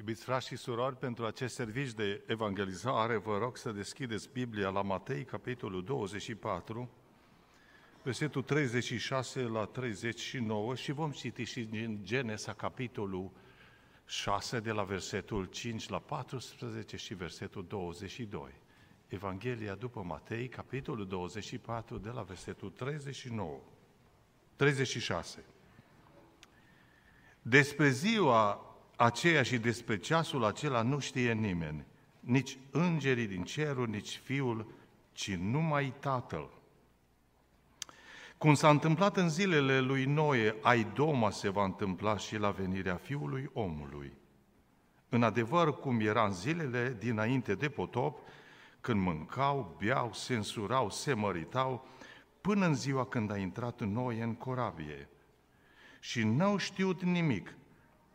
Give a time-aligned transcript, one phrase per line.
[0.00, 4.82] Iubiți frați și surori, pentru acest serviciu de evangelizare vă rog să deschideți Biblia la
[4.82, 6.90] Matei, capitolul 24,
[8.02, 13.30] versetul 36 la 39 și vom citi și din Genesa, capitolul
[14.06, 18.50] 6, de la versetul 5 la 14 și versetul 22.
[19.08, 23.60] Evanghelia după Matei, capitolul 24, de la versetul 39.
[24.56, 25.44] 36.
[27.42, 28.64] Despre ziua
[29.02, 31.84] aceea și despre ceasul acela nu știe nimeni,
[32.20, 34.72] nici îngerii din cerul, nici fiul,
[35.12, 36.50] ci numai Tatăl.
[38.38, 42.94] Cum s-a întâmplat în zilele lui Noe, ai doma se va întâmpla și la venirea
[42.94, 44.12] fiului omului.
[45.08, 48.18] În adevăr, cum era în zilele dinainte de potop,
[48.80, 51.88] când mâncau, beau, se însurau, se măritau,
[52.40, 55.08] până în ziua când a intrat Noe în corabie.
[56.00, 57.54] Și n-au știut nimic,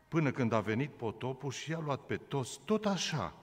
[0.08, 3.34] până când a venit potopul și i-a luat pe toți, tot așa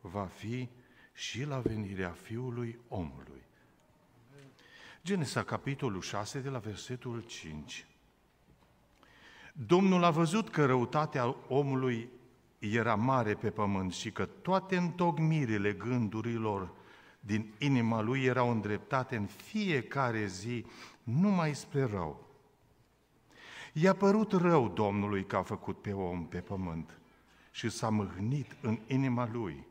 [0.00, 0.68] va fi
[1.12, 3.42] și la venirea Fiului omului.
[5.04, 7.86] Genesa, capitolul 6, de la versetul 5.
[9.52, 12.08] Domnul a văzut că răutatea omului
[12.58, 16.70] era mare pe pământ și că toate întocmirile gândurilor
[17.20, 20.66] din inima lui erau îndreptate în fiecare zi
[21.02, 22.23] numai spre rău.
[23.76, 26.98] I-a părut rău Domnului că a făcut pe om pe pământ
[27.50, 29.66] și s-a mâhnit în inima lui.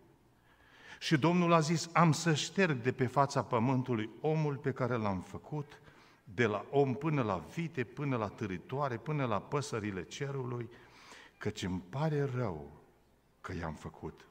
[0.99, 5.21] Și Domnul a zis, am să șterg de pe fața pământului omul pe care l-am
[5.21, 5.81] făcut,
[6.23, 10.69] de la om până la vite, până la târitoare, până la păsările cerului,
[11.37, 12.71] căci îmi pare rău
[13.41, 14.27] că i-am făcut.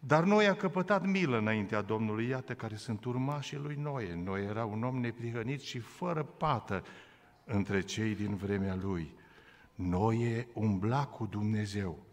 [0.00, 4.14] Dar noi a căpătat milă înaintea Domnului, iată care sunt urmașii lui Noe.
[4.14, 6.84] Noi era un om neprihănit și fără pată
[7.44, 9.14] între cei din vremea lui.
[9.74, 12.06] Noe umbla cu Dumnezeu.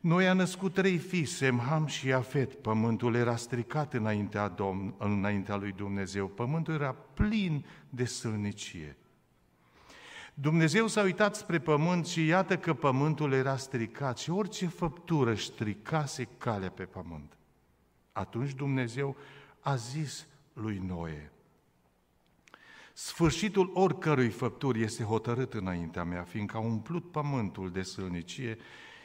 [0.00, 2.54] Noi a născut trei fii, Semham și Afet.
[2.54, 6.26] Pământul era stricat înaintea, Domn, înaintea lui Dumnezeu.
[6.26, 8.96] Pământul era plin de sălnicie.
[10.34, 16.28] Dumnezeu s-a uitat spre pământ și iată că pământul era stricat și orice făptură stricase
[16.38, 17.38] calea pe pământ.
[18.12, 19.16] Atunci Dumnezeu
[19.60, 21.32] a zis lui Noe,
[23.00, 28.58] Sfârșitul oricărui făpturi este hotărât înaintea mea, fiindcă a umplut pământul de sălnicie,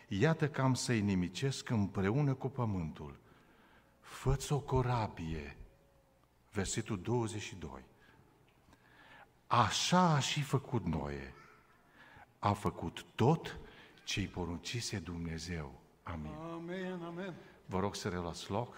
[0.07, 3.19] iată că am să-i nimicesc împreună cu pământul.
[3.99, 5.57] Fă-ți o corabie.
[6.51, 7.85] Versetul 22.
[9.47, 11.33] Așa a și făcut Noe.
[12.39, 13.59] A făcut tot
[14.03, 15.81] ce-i poruncise Dumnezeu.
[16.03, 16.33] Amin.
[16.53, 17.33] Amen, amen.
[17.65, 18.75] Vă rog să reluați loc.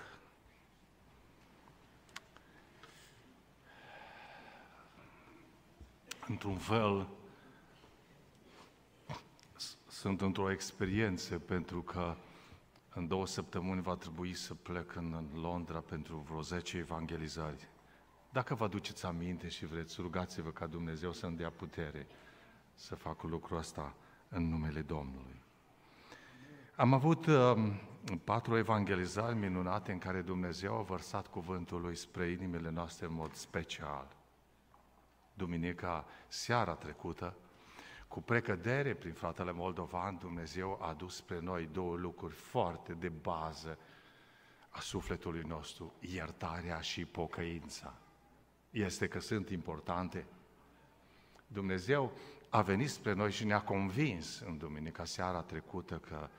[6.28, 7.08] Într-un fel,
[9.88, 12.16] sunt într-o experiență pentru că
[12.94, 17.68] în două săptămâni va trebui să plec în Londra pentru vreo 10 evangelizări.
[18.32, 22.08] Dacă vă aduceți aminte și vreți, rugați-vă ca Dumnezeu să-mi dea putere
[22.74, 23.94] să fac lucrul ăsta
[24.30, 25.42] în numele Domnului.
[26.76, 27.74] Am avut uh,
[28.24, 33.34] patru evangelizări minunate în care Dumnezeu a vărsat cuvântul Lui spre inimile noastre în mod
[33.34, 34.15] special.
[35.38, 37.36] Duminica, seara trecută,
[38.08, 43.78] cu precădere prin fratele Moldovan, Dumnezeu a adus spre noi două lucruri foarte de bază
[44.70, 47.94] a sufletului nostru, iertarea și pocăința.
[48.70, 50.26] Este că sunt importante.
[51.48, 52.12] Dumnezeu
[52.50, 56.30] a venit spre noi și ne-a convins în duminica seara trecută că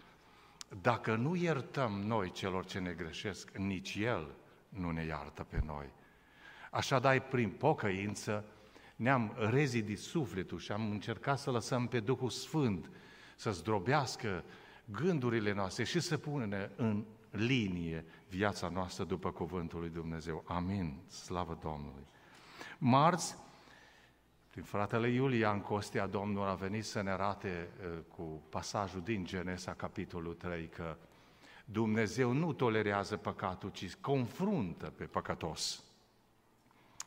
[0.81, 4.35] dacă nu iertăm noi celor ce ne greșesc, nici El
[4.69, 5.93] nu ne iartă pe noi.
[6.71, 8.45] Așadar, prin pocăință,
[8.97, 12.91] ne-am rezidit sufletul și am încercat să lăsăm pe Duhul Sfânt
[13.37, 14.45] să zdrobească
[14.85, 20.45] gândurile noastre și să pună în linie viața noastră după Cuvântul lui Dumnezeu.
[20.47, 21.01] Amin.
[21.09, 22.07] Slavă Domnului.
[22.79, 23.37] Marți,
[24.51, 29.75] prin fratele Iulian Costea, Domnul a venit să ne arate uh, cu pasajul din Genesa,
[29.75, 30.97] capitolul 3, că
[31.65, 35.86] Dumnezeu nu tolerează păcatul, ci confruntă pe păcătos.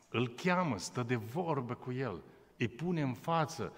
[0.10, 2.24] Îl cheamă, stă de vorbă cu el,
[2.58, 3.74] îi pune în față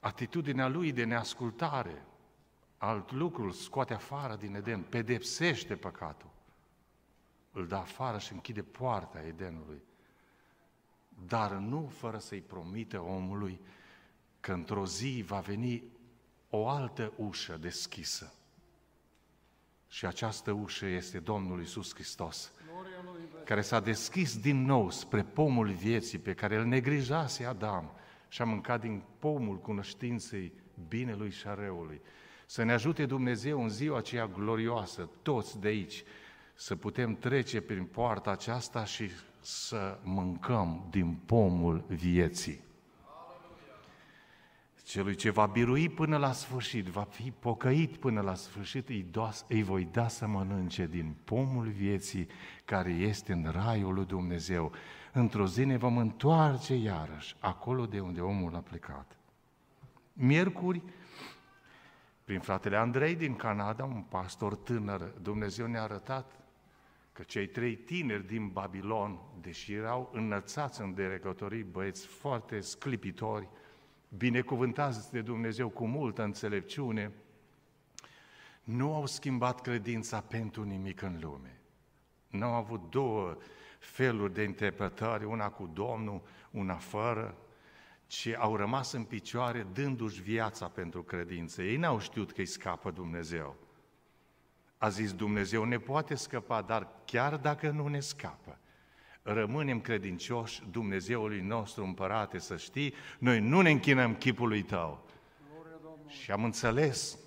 [0.00, 2.04] atitudinea lui de neascultare,
[2.78, 6.30] alt lucru, îl scoate afară din Eden, pedepsește păcatul,
[7.52, 9.82] îl dă afară și închide poarta Edenului.
[11.26, 13.60] Dar nu fără să-i promite omului
[14.40, 15.82] că într-o zi va veni
[16.50, 18.32] o altă ușă deschisă.
[19.88, 22.52] Și această ușă este Domnul Isus Hristos,
[23.44, 27.92] care s-a deschis din nou spre pomul vieții pe care îl neglijase Adam
[28.28, 30.52] și a mâncat din pomul cunoștinței
[30.88, 32.00] binelui și a răului.
[32.46, 36.04] Să ne ajute Dumnezeu în ziua aceea glorioasă, toți de aici,
[36.54, 42.65] să putem trece prin poarta aceasta și să mâncăm din pomul vieții.
[44.86, 49.46] Celui ce va birui până la sfârșit, va fi pocăit până la sfârșit, îi, do-
[49.48, 52.28] îi voi da să mănânce din pomul vieții
[52.64, 54.72] care este în raiul lui Dumnezeu.
[55.12, 59.16] Într-o zi ne vom întoarce iarăși acolo de unde omul a plecat.
[60.12, 60.82] Miercuri,
[62.24, 66.40] prin fratele Andrei din Canada, un pastor tânăr, Dumnezeu ne-a arătat
[67.12, 73.48] că cei trei tineri din Babilon, deși erau înălțați în deregătorii, băieți foarte sclipitori,
[74.08, 77.12] binecuvântați de Dumnezeu cu multă înțelepciune,
[78.64, 81.60] nu au schimbat credința pentru nimic în lume.
[82.28, 83.36] Nu au avut două
[83.78, 87.36] feluri de interpretare, una cu Domnul, una fără,
[88.06, 91.62] ci au rămas în picioare dându-și viața pentru credință.
[91.62, 93.56] Ei n-au știut că îi scapă Dumnezeu.
[94.78, 98.58] A zis Dumnezeu ne poate scăpa, dar chiar dacă nu ne scapă,
[99.26, 105.04] rămânem credincioși Dumnezeului nostru împărate, să știi, noi nu ne închinăm chipului tău.
[106.08, 107.18] Și am înțeles,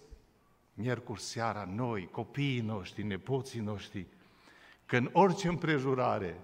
[0.73, 4.07] miercuri seara, noi, copiii noștri, nepoții noștri,
[4.85, 6.39] că în orice împrejurare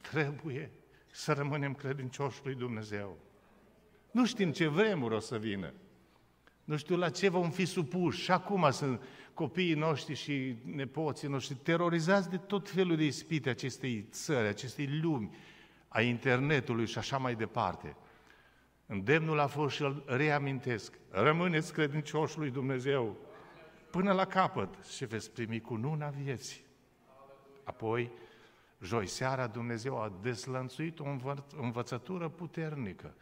[0.00, 0.70] trebuie
[1.10, 3.18] să rămânem credincioși lui Dumnezeu.
[4.10, 5.72] Nu știm ce vremuri o să vină.
[6.64, 8.22] Nu știu la ce vom fi supuși.
[8.22, 9.02] Și acum sunt
[9.34, 15.36] copiii noștri și nepoții noștri terorizați de tot felul de ispite acestei țări, acestei lumi,
[15.88, 17.96] a internetului și așa mai departe.
[18.86, 20.98] Îndemnul a fost și îl reamintesc.
[21.10, 23.16] Rămâneți credincioși lui Dumnezeu
[23.90, 26.60] până la capăt și veți primi cu nuna vieții.
[27.64, 28.10] Apoi,
[28.80, 31.04] joi seara, Dumnezeu a deslănțuit o
[31.60, 33.14] învățătură puternică.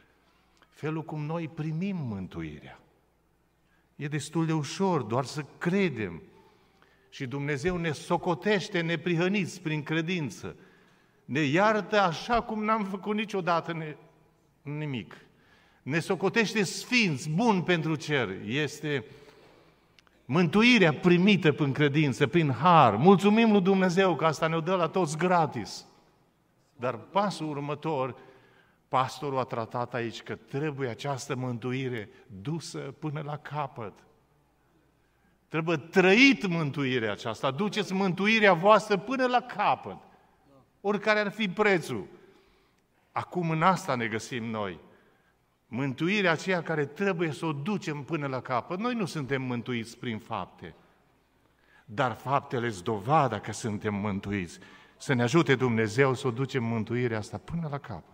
[0.69, 2.81] Felul cum noi primim mântuirea.
[4.00, 6.23] E destul de ușor, doar să credem.
[7.08, 10.56] Și Dumnezeu ne socotește neprihăniți prin credință.
[11.25, 13.97] Ne iartă așa cum n-am făcut niciodată ne...
[14.62, 15.17] nimic.
[15.82, 18.29] Ne socotește sfinți, bun pentru cer.
[18.44, 19.05] Este
[20.25, 22.97] mântuirea primită prin credință, prin har.
[22.97, 25.87] Mulțumim lui Dumnezeu că asta ne-o dă la toți gratis.
[26.76, 28.17] Dar pasul următor
[28.91, 33.93] Pastorul a tratat aici că trebuie această mântuire dusă până la capăt.
[35.49, 37.51] Trebuie trăit mântuirea aceasta.
[37.51, 39.97] Duceți mântuirea voastră până la capăt.
[40.81, 42.07] Oricare ar fi prețul.
[43.13, 44.79] Acum în asta ne găsim noi.
[45.67, 48.79] Mântuirea aceea care trebuie să o ducem până la capăt.
[48.79, 50.75] Noi nu suntem mântuiți prin fapte.
[51.85, 54.59] Dar faptele sunt dovada că suntem mântuiți.
[54.97, 58.10] Să ne ajute Dumnezeu să o ducem mântuirea asta până la capăt.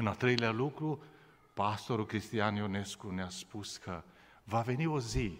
[0.00, 1.02] În a treilea lucru,
[1.54, 4.02] pastorul Cristian Ionescu ne-a spus că
[4.44, 5.38] va veni o zi,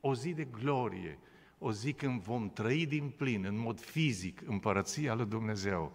[0.00, 1.18] o zi de glorie,
[1.58, 5.92] o zi când vom trăi din plin, în mod fizic, împărăția lui Dumnezeu.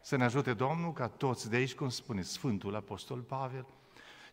[0.00, 3.66] Să ne ajute Domnul ca toți de aici, cum spune Sfântul Apostol Pavel,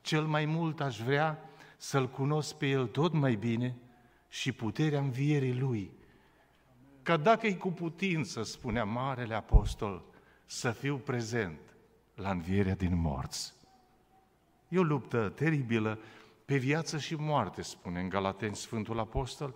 [0.02, 3.76] cel mai mult aș vrea să-L cunosc pe El tot mai bine
[4.30, 5.92] și puterea învierii Lui.
[7.02, 10.04] Ca dacă e cu putință, spunea Marele Apostol,
[10.46, 11.73] să fiu prezent
[12.16, 13.54] la învierea din morți.
[14.68, 16.00] E o luptă teribilă
[16.46, 19.56] pe viață și moarte, spune în Galateni Sfântul Apostol.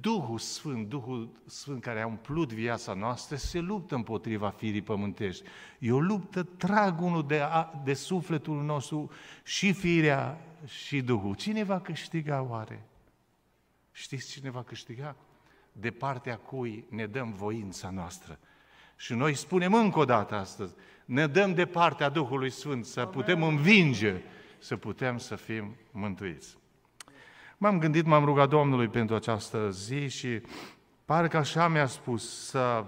[0.00, 5.44] Duhul Sfânt, Duhul Sfânt care a umplut viața noastră, se luptă împotriva firii pământești.
[5.78, 7.42] E o luptă trag unul de,
[7.84, 9.10] de sufletul nostru
[9.44, 11.34] și firea și Duhul.
[11.34, 12.86] Cine va câștiga oare?
[13.92, 15.16] Știți cine va câștiga?
[15.72, 18.38] De partea cui ne dăm voința noastră.
[18.96, 20.74] Și noi spunem încă o dată astăzi,
[21.08, 24.22] ne dăm de partea Duhului Sfânt să putem învinge,
[24.58, 26.56] să putem să fim mântuiți.
[27.56, 30.42] M-am gândit, m-am rugat Domnului pentru această zi și
[31.04, 32.84] parcă așa mi-a spus să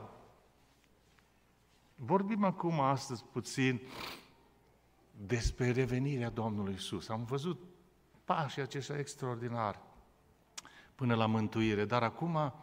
[1.94, 3.80] vorbim acum astăzi puțin
[5.10, 7.08] despre revenirea Domnului Isus.
[7.08, 7.62] Am văzut
[8.24, 9.78] pașii aceștia extraordinari
[10.94, 12.54] până la mântuire, dar acum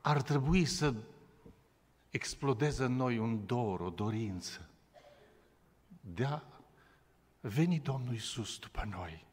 [0.00, 0.94] ar trebui să
[2.10, 4.70] explodeze în noi un dor, o dorință
[6.00, 6.42] de a
[7.40, 9.26] veni Domnul Isus după noi.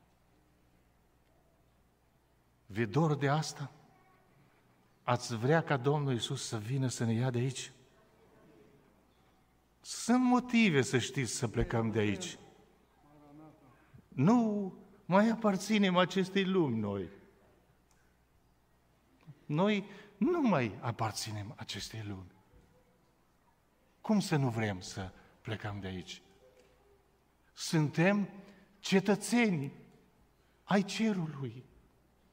[2.65, 3.71] Vi dor de asta?
[5.03, 7.71] Ați vrea ca Domnul Isus să vină să ne ia de aici?
[9.81, 12.37] Sunt motive să știți să plecăm de aici.
[14.07, 14.73] Nu
[15.05, 17.09] mai aparținem acestei lumi noi.
[19.45, 19.85] Noi
[20.17, 22.36] nu mai aparținem acestei lumi.
[24.07, 25.11] Cum să nu vrem să
[25.41, 26.21] plecăm de aici?
[27.53, 28.29] Suntem
[28.79, 29.71] cetățeni
[30.63, 31.63] ai cerului.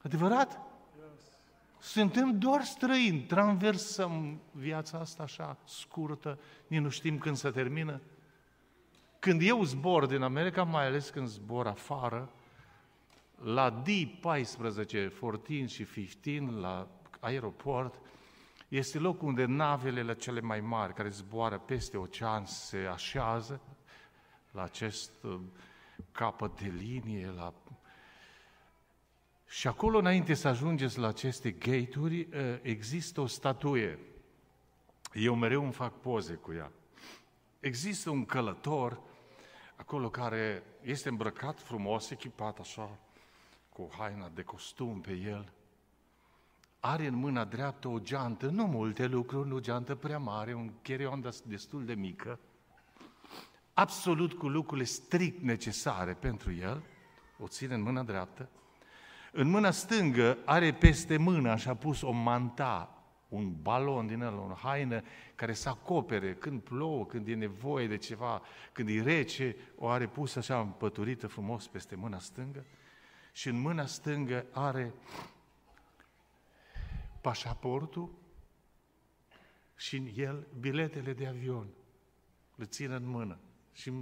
[0.03, 0.61] Adevărat?
[1.81, 8.01] Suntem doar străini, traversăm viața asta așa scurtă, nici nu știm când se termină.
[9.19, 12.33] Când eu zbor din America, mai ales când zbor afară,
[13.43, 15.13] la D14, 14
[15.67, 16.89] și 15, la
[17.21, 18.01] aeroport,
[18.77, 23.61] este locul unde navele la cele mai mari, care zboară peste ocean, se așează
[24.51, 25.41] la acest uh,
[26.13, 27.55] capăt de linie, la
[29.47, 33.99] și acolo, înainte să ajungeți la aceste gate-uri, uh, există o statuie.
[35.13, 36.73] Eu mereu îmi fac poze cu ea.
[37.61, 39.01] Există un călător
[39.77, 42.99] acolo care este îmbrăcat frumos, echipat așa,
[43.69, 45.53] cu haina de costum pe el,
[46.87, 50.71] are în mâna dreaptă o geantă, nu multe lucruri, nu o geantă prea mare, un
[50.83, 52.39] cherion destul de mică,
[53.75, 56.83] absolut cu lucrurile strict necesare pentru el,
[57.39, 58.49] o ține în mâna dreaptă,
[59.33, 64.55] în mâna stângă are peste mână, așa pus o manta, un balon din ăla, o
[64.55, 65.03] haină
[65.35, 70.07] care să acopere când plouă, când e nevoie de ceva, când e rece, o are
[70.07, 72.65] pus așa împăturită frumos peste mâna stângă
[73.33, 74.95] și în mâna stângă are
[77.25, 78.11] pașaportul
[79.77, 81.69] și în el biletele de avion.
[82.55, 83.39] Le țin în mână.
[83.73, 83.93] Și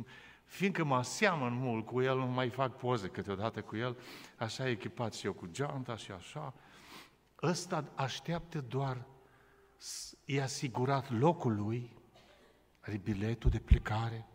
[0.45, 3.97] fiindcă mă aseamăn mult cu el, nu mai fac poze câteodată cu el,
[4.39, 6.55] așa echipat și eu cu geanta și așa,
[7.43, 9.07] ăsta așteaptă doar,
[10.25, 11.97] e asigurat locul lui,
[12.81, 14.29] are biletul de plecare,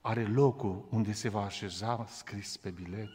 [0.00, 3.10] are locul unde se va așeza scris pe bilet,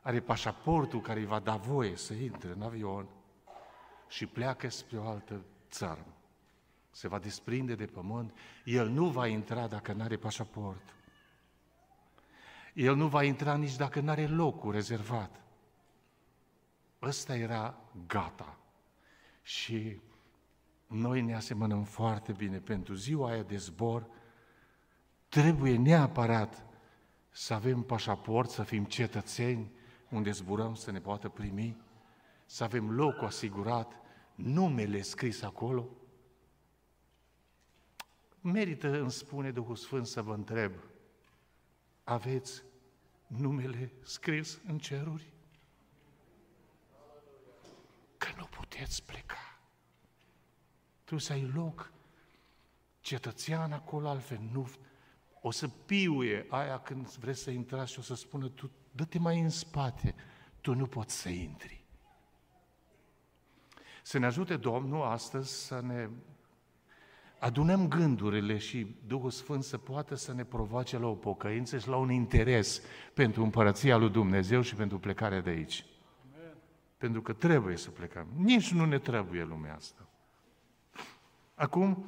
[0.00, 3.08] are pașaportul care îi va da voie să intre în avion
[4.08, 6.06] și pleacă spre o altă țară.
[6.90, 8.32] Se va desprinde de pământ,
[8.64, 10.94] el nu va intra dacă nu are pașaport.
[12.74, 15.40] El nu va intra nici dacă nu are locul rezervat.
[17.02, 18.58] Ăsta era gata.
[19.42, 20.00] Și
[20.86, 24.06] noi ne asemănăm foarte bine pentru ziua aia de zbor.
[25.28, 26.64] Trebuie neapărat
[27.30, 29.70] să avem pașaport, să fim cetățeni,
[30.10, 31.76] unde zburăm să ne poată primi,
[32.46, 34.00] să avem locul asigurat,
[34.34, 35.88] numele scris acolo.
[38.40, 40.72] Merită, îmi spune Duhul Sfânt, să vă întreb,
[42.04, 42.62] aveți
[43.26, 45.32] numele scris în ceruri?
[48.18, 49.58] Că nu puteți pleca.
[51.04, 51.92] Tu să ai loc
[53.00, 54.68] cetățean acolo, altfel nu
[55.40, 59.40] o să piuie aia când vreți să intrați și o să spună, tu dă-te mai
[59.40, 60.14] în spate,
[60.60, 61.84] tu nu poți să intri.
[64.02, 66.08] Să ne ajute Domnul astăzi să ne
[67.38, 71.96] adunăm gândurile și Duhul Sfânt să poată să ne provoace la o pocăință și la
[71.96, 72.82] un interes
[73.14, 75.84] pentru împărăția lui Dumnezeu și pentru plecarea de aici.
[76.34, 76.56] Amen.
[76.96, 78.26] Pentru că trebuie să plecăm.
[78.36, 80.08] Nici nu ne trebuie lumea asta.
[81.54, 82.04] Acum,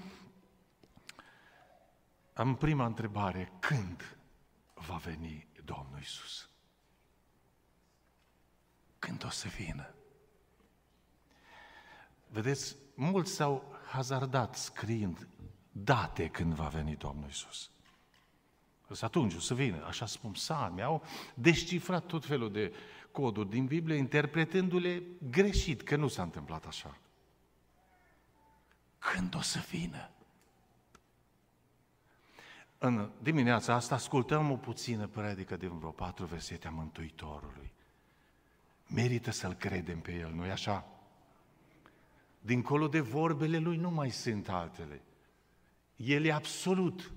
[2.32, 3.52] am prima întrebare.
[3.60, 4.16] Când
[4.74, 6.51] va veni Domnul Isus?
[9.02, 9.94] Când o să vină?
[12.28, 15.28] Vedeți, mulți s-au hazardat scriind
[15.72, 17.70] date când va veni Domnul Isus.
[18.90, 21.04] Să atunci o să vină, așa spun psalmi, au
[21.34, 22.74] descifrat tot felul de
[23.10, 26.98] coduri din Biblie, interpretându-le greșit, că nu s-a întâmplat așa.
[28.98, 30.10] Când o să vină?
[32.78, 37.72] În dimineața asta ascultăm o puțină predică din vreo patru versete a Mântuitorului.
[38.94, 40.86] Merită să-L credem pe El, nu-i așa?
[42.40, 45.02] Dincolo de vorbele Lui nu mai sunt altele.
[45.96, 47.12] El e absolut.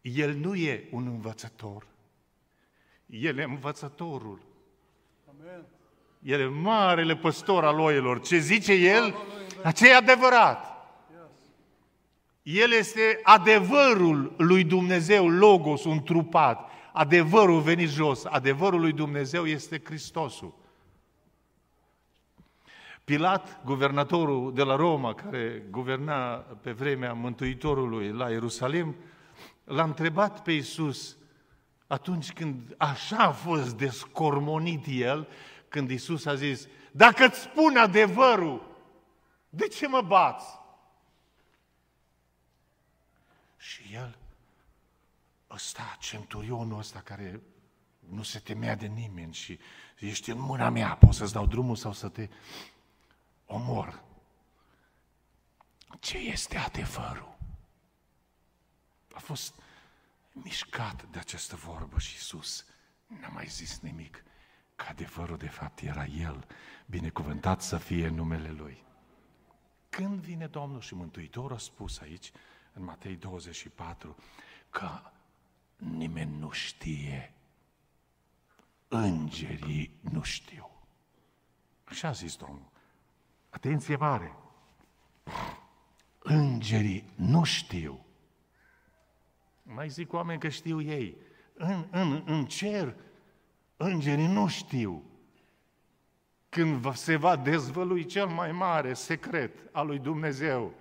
[0.00, 1.86] El nu e un învățător.
[3.06, 4.40] El e învățătorul.
[5.28, 5.64] Amen.
[6.22, 8.20] El e marele păstor al oilor.
[8.20, 9.14] Ce zice El,
[9.62, 10.76] aceea e adevărat.
[12.42, 16.70] El este adevărul lui Dumnezeu, Logos, un trupat.
[16.96, 18.24] Adevărul venit jos.
[18.24, 20.54] Adevărul lui Dumnezeu este Hristosul.
[23.04, 28.94] Pilat, guvernatorul de la Roma, care guverna pe vremea Mântuitorului la Ierusalim,
[29.64, 31.16] l-a întrebat pe Iisus
[31.86, 35.28] atunci când așa a fost descormonit el,
[35.68, 38.76] când Iisus a zis, dacă îți spun adevărul,
[39.48, 40.46] de ce mă bați?
[43.56, 44.18] Și el,
[45.56, 47.42] ăsta, centurionul ăsta care
[47.98, 49.58] nu se temea de nimeni și
[49.98, 52.28] ești în mâna mea, poți să-ți dau drumul sau să te
[53.46, 54.04] omor.
[56.00, 57.36] Ce este adevărul?
[59.12, 59.54] A fost
[60.32, 62.66] mișcat de această vorbă și Iisus
[63.06, 64.24] n-a mai zis nimic.
[64.74, 66.46] că adevărul de fapt era El,
[66.86, 68.84] binecuvântat să fie numele Lui.
[69.88, 72.32] Când vine Domnul și Mântuitorul a spus aici,
[72.72, 74.16] în Matei 24,
[74.70, 75.00] că
[75.76, 77.34] nimeni nu știe,
[78.88, 80.70] îngerii nu știu.
[81.84, 82.70] Așa a zis Domnul.
[83.48, 84.32] Atenție mare!
[86.18, 88.06] Îngerii nu știu.
[89.62, 91.16] Mai zic oameni că știu ei.
[91.54, 92.94] În, în, în cer,
[93.76, 95.02] îngerii nu știu.
[96.48, 100.74] Când se va dezvălui cel mai mare secret al lui Dumnezeu,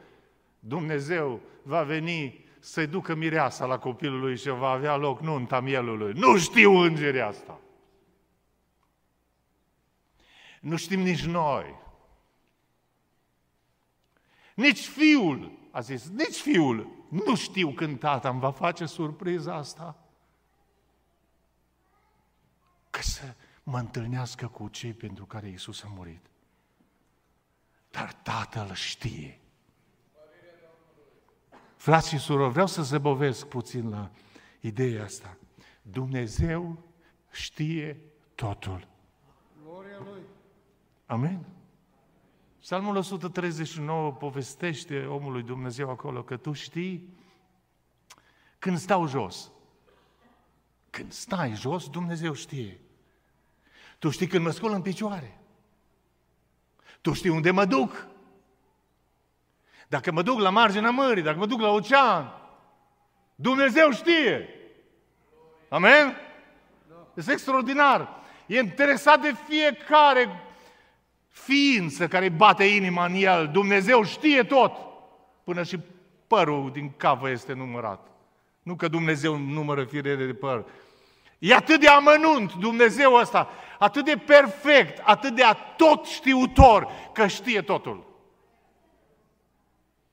[0.59, 6.13] Dumnezeu va veni să-i ducă mireasa la copilul lui și va avea loc nunta mielului.
[6.13, 7.59] Nu știu îngerii asta.
[10.61, 11.75] Nu știm nici noi.
[14.55, 16.87] Nici fiul, a zis, nici fiul.
[17.09, 19.97] Nu știu când tata îmi va face surpriza asta.
[22.89, 26.25] Că să mă întâlnească cu cei pentru care Iisus a murit.
[27.91, 29.39] Dar Tatăl știe.
[31.85, 34.11] Frați și surori, vreau să zăbovesc puțin la
[34.59, 35.37] ideea asta.
[35.81, 36.83] Dumnezeu
[37.31, 38.01] știe
[38.35, 38.87] totul.
[39.63, 40.21] Gloria Lui.
[41.05, 41.45] Amen.
[42.59, 47.09] Psalmul 139 povestește omului Dumnezeu acolo că tu știi
[48.59, 49.51] când stau jos.
[50.89, 52.79] Când stai jos, Dumnezeu știe.
[53.99, 55.41] Tu știi când mă scol în picioare.
[57.01, 58.07] Tu știi unde mă duc.
[59.87, 62.33] Dacă mă duc la marginea mării, dacă mă duc la ocean,
[63.35, 64.49] Dumnezeu știe.
[65.69, 66.17] Amen?
[67.13, 68.09] Este extraordinar.
[68.45, 70.39] E interesat de fiecare
[71.29, 73.49] ființă care bate inima în el.
[73.51, 74.71] Dumnezeu știe tot.
[75.43, 75.79] Până și
[76.27, 78.07] părul din cavă este numărat.
[78.63, 80.65] Nu că Dumnezeu numără firele de păr.
[81.39, 83.49] E atât de amănunt Dumnezeu ăsta,
[83.79, 85.43] atât de perfect, atât de
[85.77, 88.14] tot știutor, că știe totul.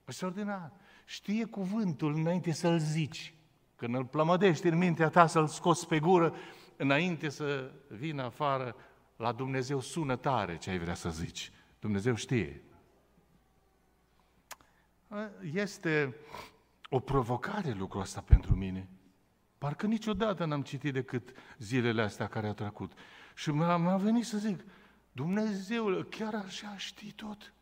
[0.05, 0.73] Extraordinar.
[1.05, 3.35] Știe cuvântul înainte să-l zici.
[3.77, 6.35] Când îl plămădești în mintea ta să-l scoți pe gură,
[6.77, 8.77] înainte să vină afară,
[9.17, 11.53] la Dumnezeu sună tare ce ai vrea să zici.
[11.81, 12.63] Dumnezeu știe.
[15.53, 16.17] Este
[16.89, 18.89] o provocare lucrul ăsta pentru mine.
[19.59, 22.93] Parcă niciodată n-am citit decât zilele astea care au trecut.
[23.35, 24.65] Și m-a, m-a venit să zic,
[25.13, 27.53] Dumnezeu, chiar așa știi tot?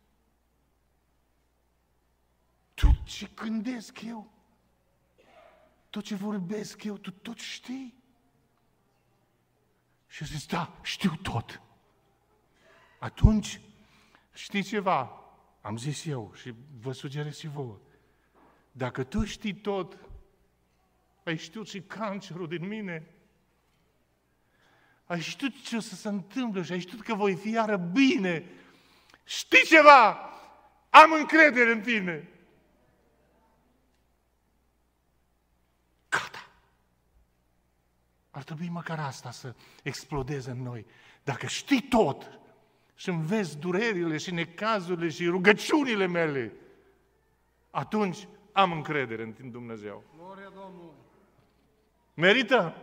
[2.81, 4.31] Tot ce gândesc eu,
[5.89, 7.93] tot ce vorbesc eu, tu tot știi?
[10.07, 11.61] Și zis, da, știu tot.
[12.99, 13.61] Atunci,
[14.33, 15.21] știi ceva?
[15.61, 17.77] Am zis eu și vă sugerez și vouă.
[18.71, 19.97] Dacă tu știi tot,
[21.23, 23.07] ai știut și cancerul din mine,
[25.05, 28.45] ai știut ce o să se întâmple și ai știut că voi fi iară bine,
[29.23, 30.11] știi ceva?
[30.89, 32.29] Am încredere în tine.
[38.31, 40.85] Ar trebui măcar asta să explodeze în noi.
[41.23, 42.39] Dacă știi tot
[42.95, 46.53] și îmi vezi durerile și necazurile și rugăciunile mele,
[47.69, 50.03] atunci am încredere în Dumnezeu.
[50.17, 50.95] Gloria Domnului!
[52.13, 52.75] Merită?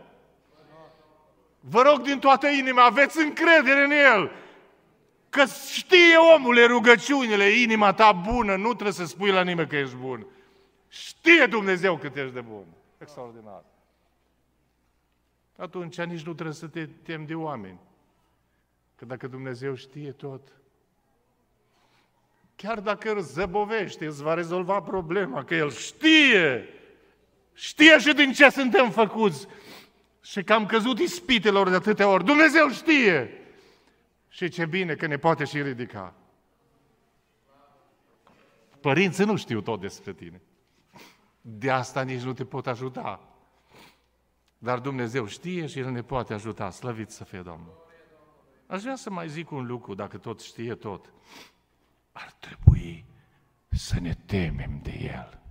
[1.59, 4.31] Vă rog din toată inima, aveți încredere în El.
[5.29, 9.95] Că știe omule rugăciunile, inima ta bună, nu trebuie să spui la nimeni că ești
[9.95, 10.25] bun.
[10.87, 12.65] Știe Dumnezeu cât ești de bun.
[12.97, 13.63] Extraordinar
[15.59, 17.79] atunci nici nu trebuie să te temi de oameni.
[18.95, 20.41] Că dacă Dumnezeu știe tot,
[22.55, 26.69] chiar dacă îl zăbovește, îți va rezolva problema, că El știe,
[27.53, 29.47] știe și din ce suntem făcuți
[30.21, 32.25] și că am căzut ispitelor de atâtea ori.
[32.25, 33.33] Dumnezeu știe!
[34.29, 36.13] Și ce bine că ne poate și ridica.
[38.81, 40.41] Părinții nu știu tot despre tine.
[41.41, 43.28] De asta nici nu te pot ajuta.
[44.61, 46.69] Dar Dumnezeu știe și El ne poate ajuta.
[46.69, 47.87] Slăvit să fie Domnul.
[48.67, 51.13] Aș vrea să mai zic un lucru, dacă tot știe tot.
[52.11, 53.05] Ar trebui
[53.69, 55.41] să ne temem de El.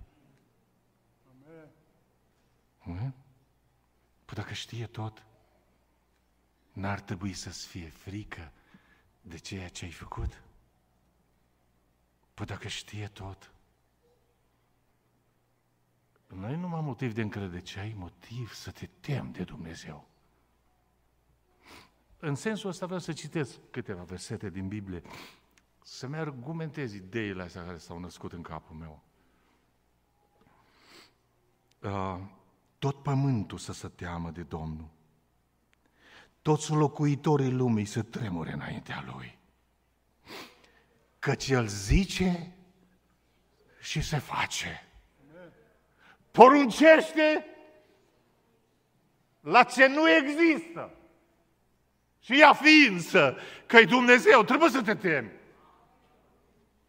[2.85, 3.13] Amen.
[4.25, 5.25] Păi dacă știe tot,
[6.71, 8.51] n-ar trebui să-ți fie frică
[9.21, 10.41] de ceea ce ai făcut?
[12.33, 13.51] Păi dacă știe tot,
[16.35, 20.07] noi nu am motiv de încredere, ci ai motiv să te temi de Dumnezeu.
[22.19, 25.01] În sensul ăsta vreau să citesc câteva versete din Biblie,
[25.83, 29.03] să-mi argumentez ideile astea care s-au născut în capul meu.
[31.79, 32.19] Uh,
[32.77, 34.89] tot pământul să se teamă de Domnul.
[36.41, 39.37] toți locuitorii lumii să tremure înaintea Lui.
[41.19, 42.55] Căci El zice
[43.81, 44.88] și se face.
[46.39, 47.45] Poruncește
[49.41, 50.91] la ce nu există.
[52.19, 55.31] Și ea ființă, că-i Dumnezeu, trebuie să te temi.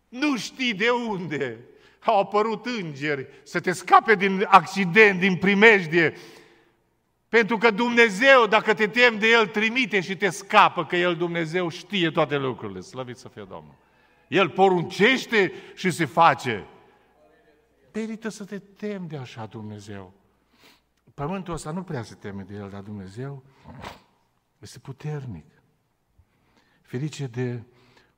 [0.08, 1.58] Nu știi de unde
[2.00, 6.16] au apărut îngeri să te scape din accident, din primejdie.
[7.28, 11.68] Pentru că Dumnezeu, dacă te temi de El, trimite și te scapă, că El, Dumnezeu,
[11.68, 12.80] știe toate lucrurile.
[12.80, 13.74] Slăvit să fie Domnul.
[14.28, 16.64] El poruncește și se face.
[17.92, 20.12] Merită să te temi de așa Dumnezeu.
[21.14, 23.42] Pământul ăsta nu prea se teme de El, dar Dumnezeu
[24.58, 25.46] este puternic.
[26.82, 27.62] Ferice de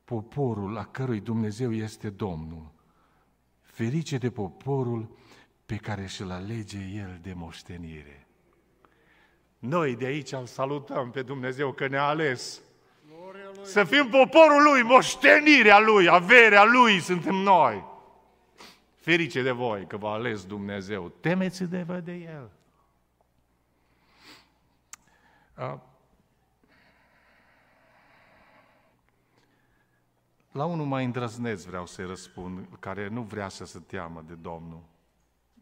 [0.04, 2.72] poporul a cărui Dumnezeu este Domnul.
[3.62, 5.16] Ferice de poporul
[5.66, 8.26] pe care și-l alege El de moștenire.
[9.58, 12.60] Noi de aici îl salutăm pe Dumnezeu că ne-a ales.
[13.62, 17.91] Să fim poporul Lui, moștenirea Lui, averea Lui suntem noi.
[19.02, 21.08] Ferice de voi că v-a ales Dumnezeu.
[21.08, 22.50] Temeți de vă de El.
[30.52, 34.82] La unul mai îndrăzneț vreau să-i răspund, care nu vrea să se teamă de Domnul.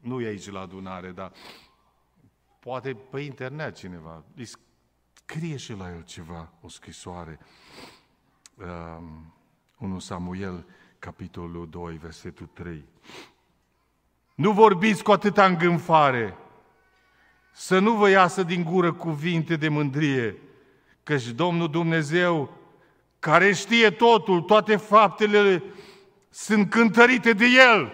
[0.00, 1.32] Nu e aici la adunare, dar
[2.58, 4.24] poate pe internet cineva.
[4.36, 4.44] Îi
[5.24, 7.38] scrie și la el ceva, o scrisoare.
[8.56, 9.34] Um,
[9.78, 10.66] 1 Samuel,
[11.00, 12.84] capitolul 2, versetul 3.
[14.34, 16.36] Nu vorbiți cu atâta îngânfare,
[17.52, 20.42] să nu vă iasă din gură cuvinte de mândrie,
[21.02, 22.58] căci Domnul Dumnezeu
[23.18, 25.62] care știe totul, toate faptele
[26.28, 27.92] sunt cântărite de El.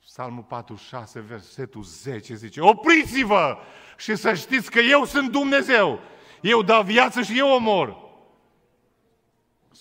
[0.00, 3.58] Psalmul 46, versetul 10 zice, opriți-vă
[3.96, 6.00] și să știți că eu sunt Dumnezeu.
[6.40, 8.01] Eu dau viață și eu omor.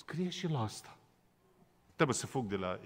[0.02, 0.98] Scrie și la asta.
[1.96, 2.80] Trebuie să fug de la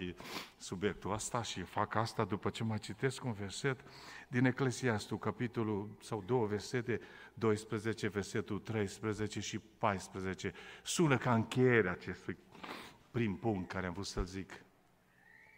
[0.57, 3.79] subiectul ăsta și fac asta după ce mai citesc un verset
[4.27, 6.99] din Eclesiastul, capitolul sau două versete,
[7.33, 10.53] 12, versetul 13 și 14.
[10.83, 12.37] Sună ca încheierea acestui
[13.11, 14.63] prim punct care am vrut să-l zic.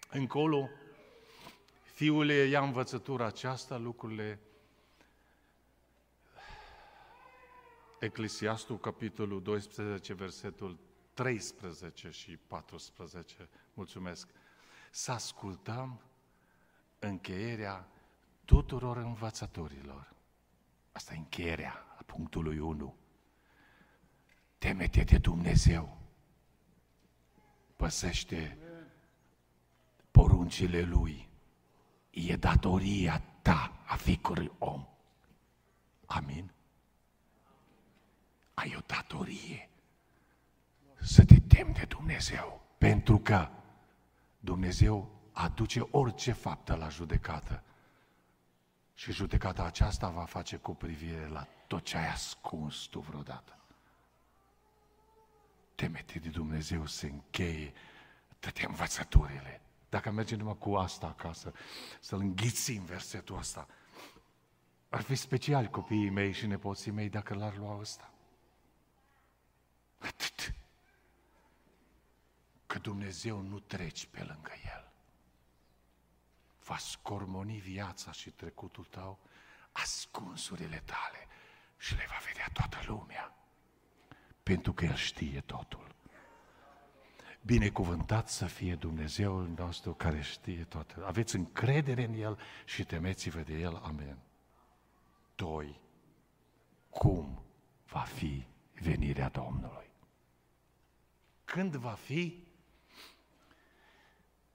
[0.10, 0.70] Încolo,
[1.94, 4.40] fiule, ia învățătura aceasta, lucrurile
[8.00, 10.86] Eclesiastul, capitolul 12, versetul
[11.18, 13.50] 13 și 14.
[13.74, 14.30] Mulțumesc.
[14.92, 16.02] Să ascultăm
[17.00, 17.88] încheierea
[18.46, 20.14] tuturor învățătorilor.
[20.92, 22.96] Asta e încheierea a punctului 1.
[24.58, 25.98] Temete de Dumnezeu.
[27.76, 28.58] Păsește
[30.12, 31.30] poruncile Lui.
[32.10, 34.88] E datoria ta a fiecărui om.
[36.06, 36.52] Amin?
[38.54, 39.70] Ai o datorie
[41.02, 42.62] să te temi de Dumnezeu.
[42.78, 43.50] Pentru că
[44.40, 47.64] Dumnezeu aduce orice faptă la judecată.
[48.94, 53.58] Și judecata aceasta va face cu privire la tot ce ai ascuns tu vreodată.
[55.76, 57.74] Temete de Dumnezeu să încheie
[58.40, 59.62] toate învățăturile.
[59.90, 61.54] Dacă mergem numai cu asta acasă,
[62.00, 63.68] să-l înghițim versetul ăsta,
[64.90, 68.12] ar fi special copiii mei și nepoții mei dacă l-ar lua ăsta.
[69.98, 70.54] Atât
[72.68, 74.92] că Dumnezeu nu treci pe lângă El.
[76.64, 79.20] Va scormoni viața și trecutul tău,
[79.72, 81.28] ascunsurile tale
[81.78, 83.36] și le va vedea toată lumea.
[84.44, 85.96] Pentru că El știe totul.
[87.42, 91.04] Binecuvântat să fie Dumnezeul nostru care știe totul.
[91.04, 93.76] Aveți încredere în El și temeți-vă de El.
[93.76, 94.18] Amen.
[95.36, 95.80] Doi.
[96.90, 97.44] Cum
[97.86, 99.90] va fi venirea Domnului?
[101.46, 102.47] Când va fi?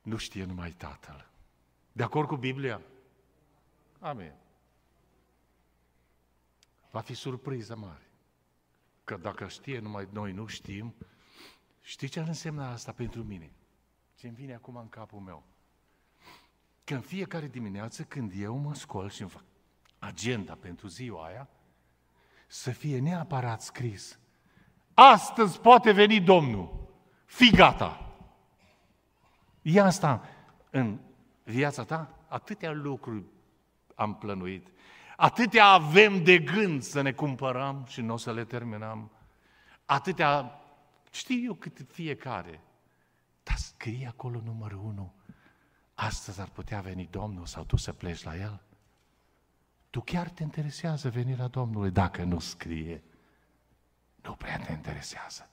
[0.02, 1.30] Nu știe numai Tatăl.
[1.92, 2.80] De acord cu Biblia?
[3.98, 4.32] Amin.
[6.90, 8.10] Va fi surpriză mare.
[9.04, 10.94] Că dacă știe numai noi nu știm,
[11.80, 13.52] știi ce ar însemna asta pentru mine?
[14.14, 15.42] Ce îmi vine acum în capul meu?
[16.84, 19.44] Că în fiecare dimineață când eu mă scol și îmi fac
[19.98, 21.48] agenda pentru ziua aia,
[22.46, 24.18] să fie neapărat scris.
[24.94, 26.88] Astăzi poate veni Domnul.
[27.24, 28.01] Fii gata.
[29.62, 30.28] E asta
[30.70, 30.98] în
[31.44, 32.18] viața ta?
[32.28, 33.24] Atâtea lucruri
[33.94, 34.68] am plănuit.
[35.16, 39.10] Atâtea avem de gând să ne cumpărăm și nu o să le terminăm.
[39.84, 40.60] Atâtea,
[41.10, 42.60] știu eu cât fiecare.
[43.42, 45.12] Dar scrie acolo numărul unu.
[45.94, 48.62] Astăzi ar putea veni Domnul sau tu să pleci la El?
[49.90, 53.02] Tu chiar te interesează venirea Domnului dacă nu scrie?
[54.22, 55.50] Nu prea te interesează.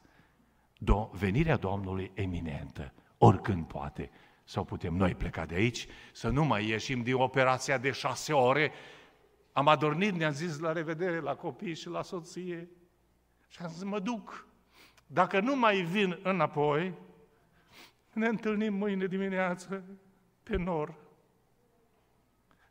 [0.77, 4.11] Do- venirea Domnului eminentă, oricând poate.
[4.43, 8.71] Sau putem noi pleca de aici, să nu mai ieșim din operația de șase ore.
[9.51, 12.69] Am adornit, ne-am zis la revedere la copii și la soție.
[13.47, 14.47] Și am zis, mă duc.
[15.07, 16.93] Dacă nu mai vin înapoi,
[18.13, 19.83] ne întâlnim mâine dimineață
[20.43, 20.95] pe nor.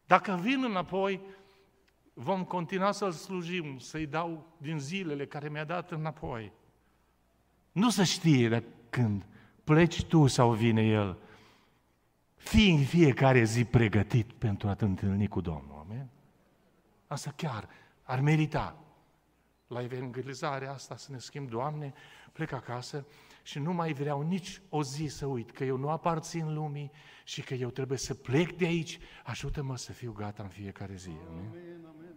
[0.06, 1.20] Dacă vin înapoi,
[2.14, 6.52] vom continua să-L slujim, să-i dau din zilele care mi-a dat înapoi.
[7.72, 9.26] Nu să știe de când
[9.68, 11.18] pleci tu sau vine El.
[12.36, 15.78] Fii în fiecare zi pregătit pentru a te întâlni cu Domnul.
[15.80, 16.08] Amen?
[17.06, 17.68] Asta chiar
[18.02, 18.76] ar merita
[19.66, 21.92] la evangelizarea asta să ne schimb, Doamne,
[22.32, 23.06] plec acasă
[23.42, 26.90] și nu mai vreau nici o zi să uit că eu nu aparțin lumii
[27.24, 28.98] și că eu trebuie să plec de aici.
[29.24, 31.12] Ajută-mă să fiu gata în fiecare zi.
[31.28, 31.48] Amen?
[31.48, 32.14] Amen, amen.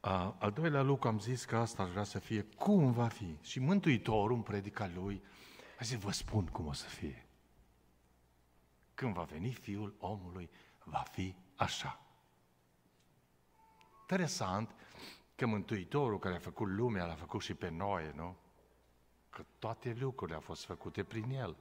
[0.00, 3.36] A, al doilea lucru am zis că asta aș vrea să fie cum va fi.
[3.40, 5.22] Și Mântuitorul în predica lui
[5.78, 7.26] a zis, vă spun cum o să fie.
[8.94, 10.50] Când va veni Fiul omului,
[10.84, 12.00] va fi așa.
[14.00, 14.74] Interesant
[15.34, 18.36] că Mântuitorul care a făcut lumea, l-a făcut și pe noi, nu?
[19.30, 21.56] Că toate lucrurile au fost făcute prin El.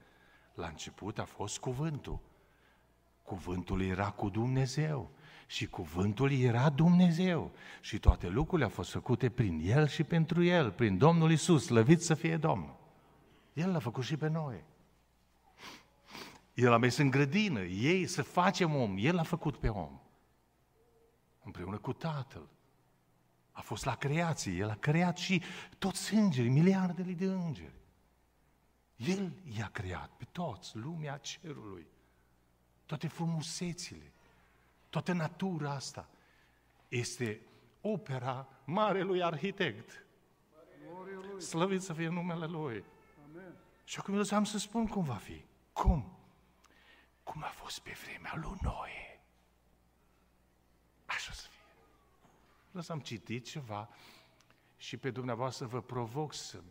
[0.53, 2.19] La început a fost cuvântul.
[3.23, 5.11] Cuvântul era cu Dumnezeu
[5.47, 7.51] și cuvântul era Dumnezeu.
[7.81, 12.01] Și toate lucrurile au fost făcute prin El și pentru El, prin Domnul Isus, slăvit
[12.01, 12.76] să fie Domnul.
[13.57, 14.63] El l-a făcut și pe noi.
[16.53, 19.99] El a mers în grădină, ei să facem om, El l-a făcut pe om.
[21.43, 22.47] Împreună cu Tatăl.
[23.51, 25.41] A fost la creație, El a creat și
[25.77, 27.79] toți îngerii, miliardele de îngeri.
[28.95, 31.87] El i-a creat pe toți, lumea cerului,
[32.85, 34.11] toate frumusețile,
[34.89, 36.09] toată natura asta.
[36.87, 37.41] Este
[37.81, 40.05] opera marelui arhitect.
[41.37, 42.83] Slăvit să fie numele Lui.
[43.87, 43.93] Amen.
[43.93, 45.45] Și acum am să spun cum va fi.
[45.73, 46.17] Cum?
[47.23, 49.21] Cum a fost pe vremea lui Noe.
[51.05, 51.85] Așa să fie.
[52.67, 53.89] Vreau să am citit ceva
[54.77, 56.63] și pe dumneavoastră vă provoc să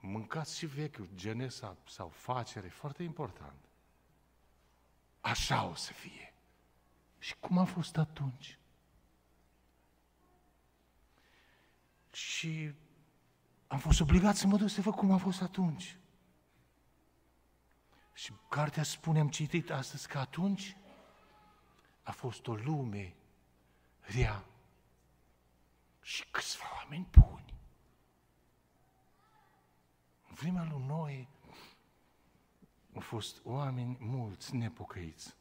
[0.00, 3.68] mâncați și vechiul, genesa sau facere, foarte important.
[5.20, 6.34] Așa o să fie.
[7.18, 8.58] Și cum a fost atunci?
[12.12, 12.74] Și
[13.70, 15.98] am fost obligat să mă duc să văd cum a fost atunci.
[18.12, 20.76] Și cartea spune, am citit astăzi că atunci
[22.02, 23.16] a fost o lume
[24.00, 24.44] rea
[26.00, 27.54] și câțiva oameni buni.
[30.28, 31.28] În vremea lui Noe
[32.94, 35.36] au fost oameni mulți nepocăiți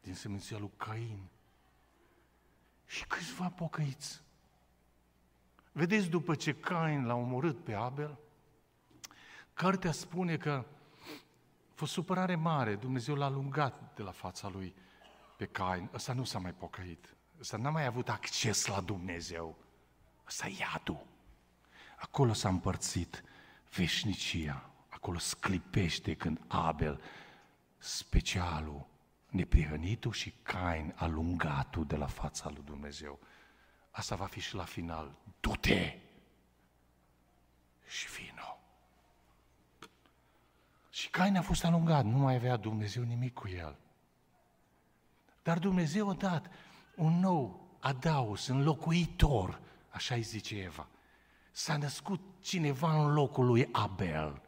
[0.00, 1.28] din seminția lui Cain
[2.86, 4.22] și câțiva pocăiți.
[5.72, 8.18] Vedeți, după ce Cain l-a omorât pe Abel,
[9.54, 14.74] cartea spune că a fost supărare mare, Dumnezeu l-a lungat de la fața lui
[15.36, 15.90] pe Cain.
[15.94, 17.16] Ăsta nu s-a mai pocăit.
[17.40, 19.56] Ăsta n-a mai avut acces la Dumnezeu.
[20.26, 21.06] Ăsta e iadul.
[21.96, 23.22] Acolo s-a împărțit
[23.76, 24.70] veșnicia.
[24.88, 27.00] Acolo sclipește când Abel,
[27.78, 28.86] specialul,
[29.28, 33.18] neprihănitul și Cain, alungatul de la fața lui Dumnezeu.
[33.92, 35.18] Asta va fi și la final.
[35.40, 35.98] Du-te
[37.86, 38.58] și vino.
[40.90, 43.78] Și Cain a fost alungat, nu mai avea Dumnezeu nimic cu el.
[45.42, 46.50] Dar Dumnezeu a dat
[46.96, 49.60] un nou adaus, înlocuitor
[49.92, 50.88] Așa îi zice Eva.
[51.50, 54.42] S-a născut cineva în locul lui Abel,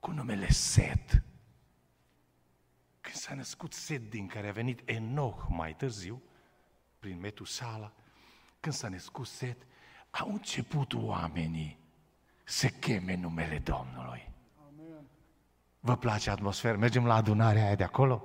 [0.00, 1.22] cu numele Set.
[3.00, 6.22] Când s-a născut Set, din care a venit Enoch mai târziu,
[6.98, 7.92] prin Metusala,
[8.60, 9.56] când s-a născut Set,
[10.10, 11.78] au început oamenii
[12.44, 14.30] să cheme numele Domnului.
[14.68, 15.04] Amen.
[15.80, 16.76] Vă place atmosfera?
[16.76, 18.24] Mergem la adunarea aia de acolo?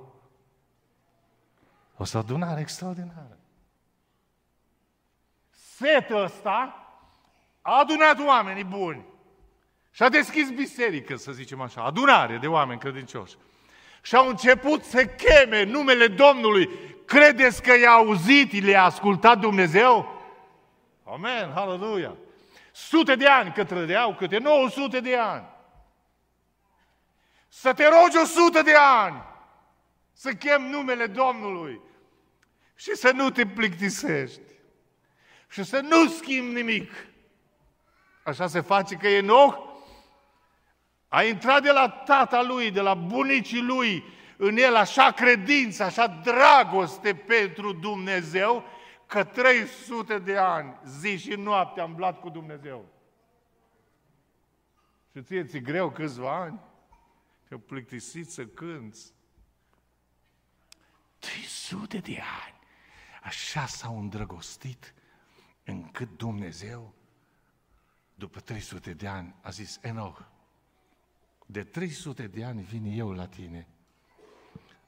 [1.96, 3.36] O să adunare extraordinară
[5.76, 6.86] fetă ăsta
[7.62, 9.04] a adunat oamenii buni
[9.90, 13.34] și a deschis biserică, să zicem așa, adunare de oameni credincioși.
[14.02, 16.68] Și au început să cheme numele Domnului.
[17.04, 20.15] Credeți că i-a auzit, le-a ascultat Dumnezeu?
[21.08, 22.16] Amen, haleluia!
[22.72, 25.46] Sute de ani cât trădeau, câte 900 de ani.
[27.48, 29.22] Să te rogi o sută de ani
[30.12, 31.80] să chem numele Domnului
[32.74, 34.40] și să nu te plictisești
[35.48, 36.92] și să nu schimb nimic.
[38.22, 39.58] Așa se face că Enoch
[41.08, 44.04] a intrat de la tata lui, de la bunicii lui,
[44.36, 48.64] în el așa credință, așa dragoste pentru Dumnezeu,
[49.06, 52.84] că 300 de ani, zi și noapte, am blat cu Dumnezeu.
[55.12, 56.60] Și ție ți greu câțiva ani?
[57.48, 59.12] Te-au plictisit să cânți.
[61.18, 62.58] 300 de ani.
[63.22, 64.94] Așa s-au îndrăgostit
[65.64, 66.94] încât Dumnezeu,
[68.14, 70.20] după 300 de ani, a zis, Enoch,
[71.46, 73.68] de 300 de ani vin eu la tine.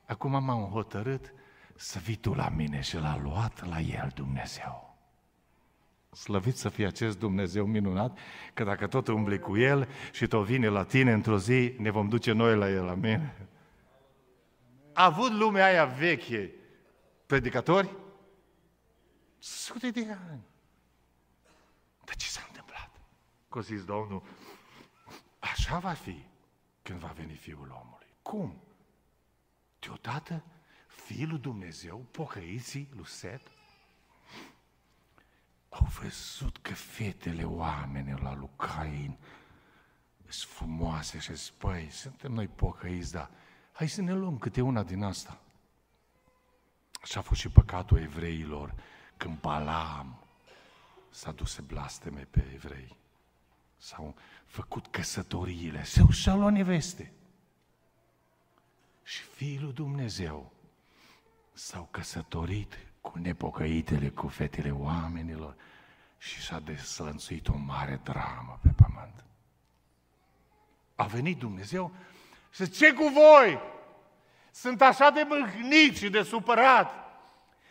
[0.07, 1.33] Acum m-am hotărât
[1.81, 4.97] să vii tu la mine și l-a luat la el Dumnezeu.
[6.11, 8.19] Slăvit să fie acest Dumnezeu minunat,
[8.55, 12.09] că dacă tot umbli cu El și tot vine la tine într-o zi, ne vom
[12.09, 13.31] duce noi la El, amin?
[14.93, 16.55] A avut lumea aia veche
[17.27, 17.97] predicatori?
[19.38, 20.47] Sute de ani.
[22.05, 22.91] Dar ce s-a întâmplat?
[23.49, 24.23] Că zis Domnul,
[25.38, 26.25] așa va fi
[26.83, 28.14] când va veni Fiul omului.
[28.23, 28.62] Cum?
[29.79, 30.45] Deodată,
[31.09, 33.40] Fiul Dumnezeu, pocăiții lui Set,
[35.68, 39.18] au văzut că fetele oamenilor la lui Cain
[40.29, 43.31] sunt frumoase și zic, păi, suntem noi pocăiți, dar
[43.73, 45.40] hai să ne luăm câte una din asta.
[47.03, 48.75] Așa a fost și păcatul evreilor
[49.16, 50.25] când Balaam
[51.11, 52.97] s-a dus să blasteme pe evrei.
[53.77, 57.12] S-au făcut căsătoriile, și-au luat neveste.
[59.03, 60.57] Și Fiul Dumnezeu
[61.59, 65.55] s-au căsătorit cu nepocăitele, cu fetele oamenilor
[66.18, 69.25] și s-a deslănțuit o mare dramă pe pământ.
[70.94, 71.92] A venit Dumnezeu
[72.51, 73.61] și ce cu voi?
[74.51, 76.92] Sunt așa de mâhnit și de supărat.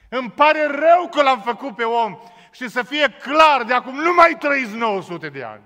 [0.10, 2.18] Îmi pare rău că l-am făcut pe om
[2.52, 5.64] și să fie clar, de acum nu mai trăiți 900 de ani.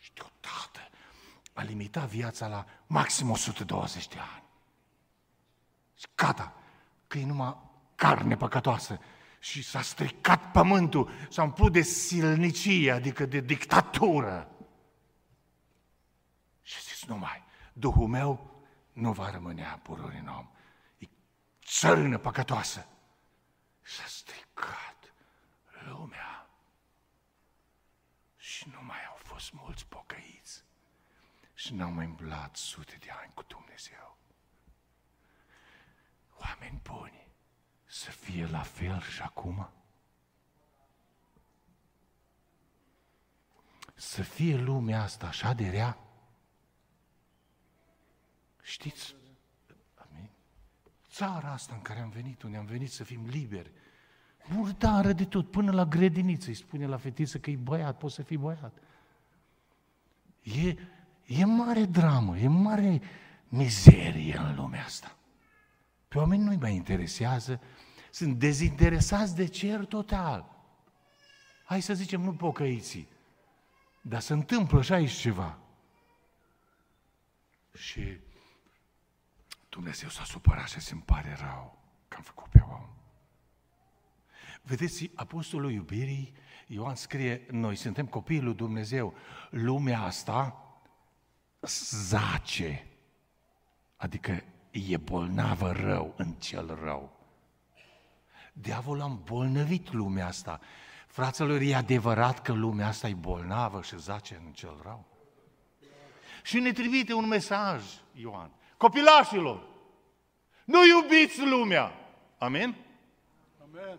[0.00, 0.90] Și deodată
[1.52, 4.42] a limitat viața la maxim 120 de ani.
[5.94, 6.54] Și gata,
[7.14, 7.56] că e numai
[7.94, 9.00] carne păcătoasă
[9.38, 14.50] și s-a stricat pământul, s-a umplut de silnicie, adică de dictatură.
[16.62, 20.50] Și zis, nu mai, Duhul meu nu va rămâne pururi în om.
[20.98, 21.06] E
[21.64, 22.86] țărână păcătoasă.
[23.80, 25.14] S-a stricat
[25.86, 26.48] lumea.
[28.36, 30.64] Și nu mai au fost mulți pocăiți.
[31.54, 34.13] Și n-au mai îmblat sute de ani cu Dumnezeu.
[36.44, 37.26] Oameni buni,
[37.84, 39.68] să fie la fel și acum?
[43.94, 45.98] Să fie lumea asta așa de rea?
[48.62, 49.14] Știți,
[49.94, 50.28] amin?
[51.10, 53.70] țara asta în care am venit, unde am venit să fim liberi,
[54.48, 58.22] murdară de tot, până la grădiniță, îi spune la fetiță că e băiat, poți să
[58.22, 58.72] fii băiat.
[60.42, 60.76] E,
[61.26, 63.00] e mare dramă, e mare
[63.48, 65.16] mizerie în lumea asta.
[66.14, 67.60] Pe oameni nu-i mai interesează
[68.10, 70.50] sunt dezinteresați de cer total.
[71.64, 73.08] Hai să zicem, nu pocăiții,
[74.00, 75.58] dar se întâmplă și aici ceva.
[77.76, 78.18] Și
[79.68, 82.88] Dumnezeu s-a supărat și se-mi pare rău că am făcut pe om.
[84.62, 86.34] Vedeți, Apostolul Iubirii,
[86.66, 89.14] Ioan scrie, noi suntem copiii lui Dumnezeu.
[89.50, 90.64] Lumea asta
[91.90, 92.86] zace,
[93.96, 94.44] adică
[94.74, 97.12] e bolnavă rău în cel rău.
[98.52, 100.60] Diavolul a îmbolnăvit lumea asta.
[101.06, 105.04] Fraților, e adevărat că lumea asta e bolnavă și zace în cel rău?
[106.42, 107.82] Și ne trimite un mesaj,
[108.12, 108.50] Ioan.
[108.76, 109.66] Copilașilor,
[110.64, 111.92] nu iubiți lumea.
[112.38, 112.76] Amen?
[113.62, 113.98] Amen.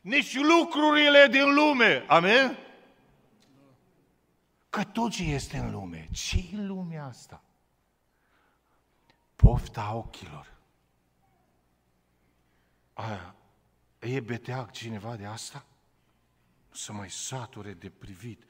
[0.00, 2.04] Nici lucrurile din lume.
[2.06, 2.58] Amen?
[4.74, 7.42] Că tot ce este în lume, ce e lumea asta?
[9.36, 10.56] pofta ochilor.
[12.92, 13.34] Aia,
[13.98, 15.66] e beteag cineva de asta?
[16.70, 18.44] Să mai sature de privit.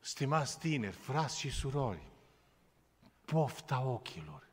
[0.00, 2.02] Stimați tineri, frați și surori,
[3.24, 4.48] pofta ochilor,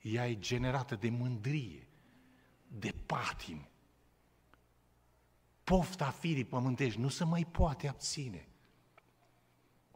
[0.00, 1.88] ea e generată de mândrie,
[2.66, 3.68] de patim.
[5.64, 8.46] Pofta firii pământești nu se mai poate abține.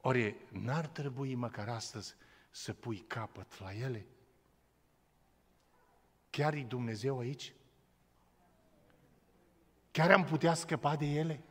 [0.06, 2.14] Ori n-ar trebui măcar astăzi
[2.50, 4.06] să pui capăt la ele?
[6.30, 7.52] Chiar e Dumnezeu aici?
[9.90, 11.42] Chiar am putea scăpa de ele?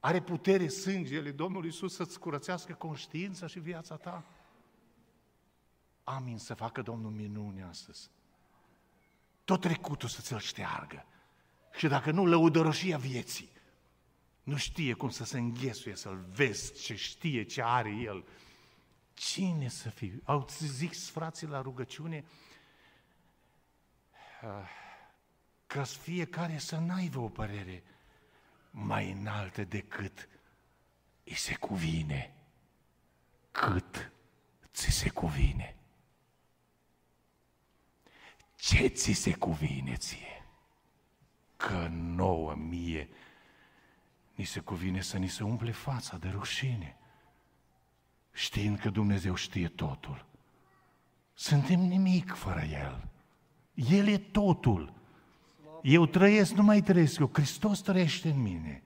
[0.00, 4.24] Are putere sângele Domnului Iisus să-ți curățească conștiința și viața ta?
[6.04, 8.10] Amin, să facă Domnul minune astăzi.
[9.44, 11.06] Tot trecutul să ți-l șteargă.
[11.72, 13.50] Și dacă nu, lăudăroșia vieții.
[14.50, 18.24] Nu știe cum să se înghesuie, să-l vezi, ce știe, ce are el.
[19.14, 20.20] Cine să fie?
[20.24, 22.24] Au zis frații la rugăciune
[24.40, 24.70] ah,
[25.66, 27.82] că fiecare să n-aibă o părere
[28.70, 30.28] mai înaltă decât
[31.24, 32.34] îi se cuvine.
[33.50, 34.12] Cât
[34.72, 35.76] ți se cuvine.
[38.56, 40.46] Ce ți se cuvine ție?
[41.56, 43.08] Că nouă mie
[44.40, 46.96] ni se cuvine să ni se umple fața de rușine,
[48.32, 50.26] știind că Dumnezeu știe totul.
[51.34, 53.08] Suntem nimic fără El.
[53.74, 54.92] El e totul.
[55.82, 58.82] Eu trăiesc, nu mai trăiesc eu, Hristos trăiește în mine.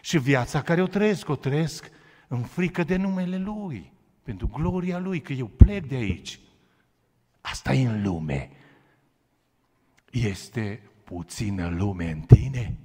[0.00, 1.90] Și viața care o trăiesc, o trăiesc
[2.28, 6.40] în frică de numele Lui, pentru gloria Lui, că eu plec de aici.
[7.40, 8.50] Asta e în lume.
[10.10, 12.78] Este puțină lume în tine?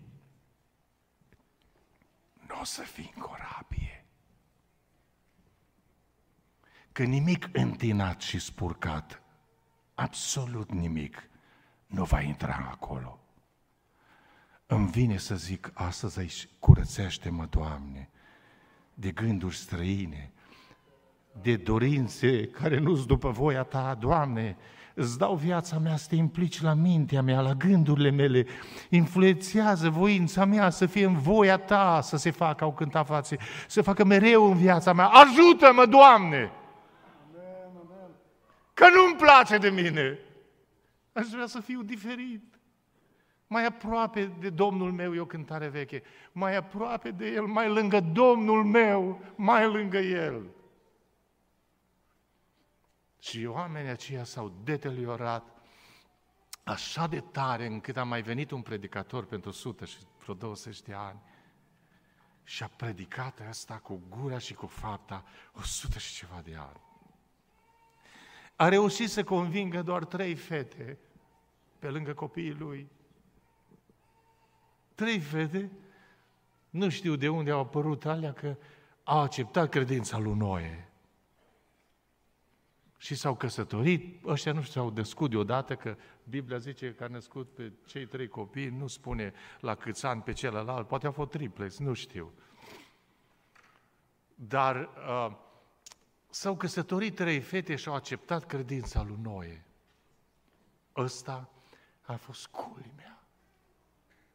[2.63, 4.05] Nu o să fii în corabie.
[6.91, 9.21] Că nimic întinat și spurcat,
[9.95, 11.29] absolut nimic,
[11.85, 13.19] nu va intra acolo.
[14.65, 18.09] Îmi vine să zic astăzi aici, curățește-mă, Doamne,
[18.93, 20.31] de gânduri străine,
[21.41, 24.57] de dorințe care nu-s după voia Ta, Doamne,
[24.93, 28.45] îți dau viața mea să te implici la mintea mea, la gândurile mele,
[28.89, 33.35] influențează voința mea să fie în voia Ta să se facă, au cântat față,
[33.67, 35.05] să facă mereu în viața mea.
[35.05, 36.51] Ajută-mă, Doamne!
[38.73, 40.19] Că nu-mi place de mine.
[41.13, 42.43] Aș vrea să fiu diferit.
[43.47, 46.03] Mai aproape de Domnul meu e o cântare veche.
[46.31, 50.41] Mai aproape de El, mai lângă Domnul meu, mai lângă El.
[53.23, 55.43] Și oamenii aceia s-au deteriorat
[56.63, 60.93] așa de tare încât a mai venit un predicator pentru 100 și vreo 20 de
[60.93, 61.19] ani
[62.43, 66.81] și a predicat asta cu gura și cu fapta 100 și ceva de ani.
[68.55, 70.97] A reușit să convingă doar trei fete
[71.79, 72.89] pe lângă copiii lui.
[74.95, 75.71] Trei fete,
[76.69, 78.57] nu știu de unde au apărut alea că
[79.03, 80.92] au acceptat credința lui Noe
[83.03, 85.97] și s-au căsătorit, ăștia nu știu, s-au născut deodată, că
[86.29, 90.33] Biblia zice că a născut pe cei trei copii, nu spune la câți ani pe
[90.33, 92.33] celălalt, poate au fost triplex, nu știu.
[94.35, 95.35] Dar uh,
[96.29, 99.65] s-au căsătorit trei fete și au acceptat credința lui Noe.
[100.95, 101.49] Ăsta
[102.01, 103.23] a fost culmea.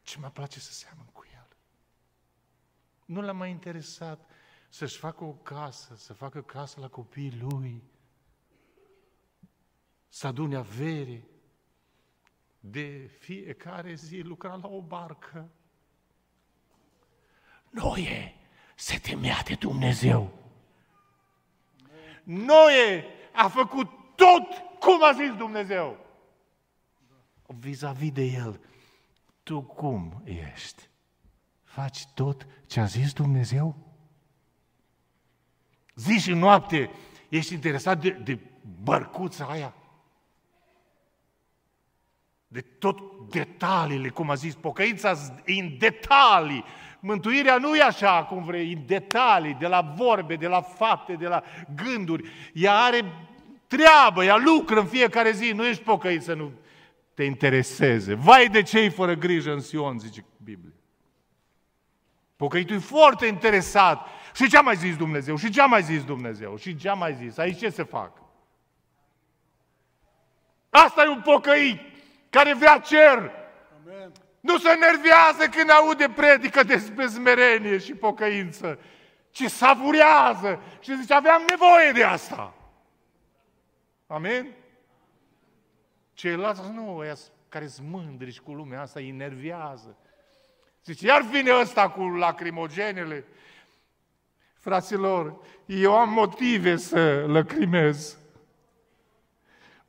[0.01, 1.47] Ce mă place să seamăn cu el.
[3.05, 4.29] Nu l-a mai interesat
[4.69, 7.83] să-și facă o casă, să facă casă la copiii lui,
[10.09, 11.23] să adune avere.
[12.59, 15.49] De fiecare zi lucra la o barcă.
[17.69, 18.35] Noe
[18.75, 20.33] se temea de Dumnezeu.
[22.23, 24.47] Noe a făcut tot
[24.79, 26.05] cum a zis Dumnezeu.
[27.45, 28.59] Vis-a-vis de el,
[29.43, 30.89] tu cum ești?
[31.63, 33.75] Faci tot ce a zis Dumnezeu?
[35.95, 36.91] Zi și noapte
[37.29, 38.39] ești interesat de, de
[38.83, 39.73] bărcuța aia?
[42.51, 45.13] De tot detaliile, cum a zis, pocăința
[45.45, 46.63] în detalii.
[46.99, 51.27] Mântuirea nu e așa cum vrei, în detalii, de la vorbe, de la fapte, de
[51.27, 51.43] la
[51.75, 52.29] gânduri.
[52.53, 53.01] Ea are
[53.67, 56.51] treabă, ea lucră în fiecare zi, nu ești pocăit să nu
[57.13, 58.13] te intereseze.
[58.13, 60.73] Vai de cei fără grijă în Sion, zice Biblia.
[62.35, 64.07] Pocăitul e foarte interesat.
[64.35, 65.35] Și ce a mai zis Dumnezeu?
[65.35, 66.57] Și ce a mai zis Dumnezeu?
[66.57, 67.37] Și ce a mai zis?
[67.37, 68.21] Aici ce se fac?
[70.69, 71.79] Asta e un pocăit
[72.29, 73.31] care vrea cer.
[73.83, 74.11] Amen.
[74.39, 78.79] Nu se nervează când aude predică despre smerenie și pocăință,
[79.31, 82.53] ci savurează și zice, aveam nevoie de asta.
[84.07, 84.47] Amen?
[86.13, 87.15] Ceilalți nu, ăia
[87.49, 89.97] care sunt mândri și cu lumea asta îi nervează.
[90.85, 93.25] Zice, iar vine ăsta cu lacrimogenele.
[94.53, 98.18] Fraților, eu am motive să lăcrimez.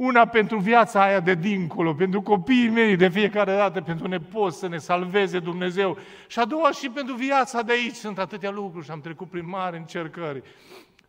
[0.00, 4.68] Una pentru viața aia de dincolo, pentru copiii mei de fiecare dată, pentru nepoți să
[4.68, 5.98] ne salveze Dumnezeu.
[6.26, 7.94] Și a doua și pentru viața de aici.
[7.94, 10.42] Sunt atâtea lucruri și am trecut prin mari încercări.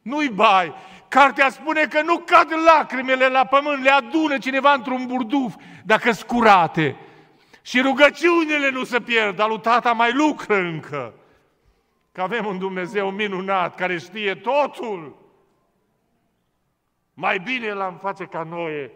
[0.02, 0.74] Nu-i bai.
[1.08, 6.96] Cartea spune că nu cad lacrimele la pământ, le adună cineva într-un burduf dacă scurate.
[7.62, 11.14] Și rugăciunile nu se pierd, dar lui tata mai lucră încă.
[12.12, 15.21] Că avem un Dumnezeu minunat care știe totul.
[17.22, 18.92] Mai bine l-am face ca noi,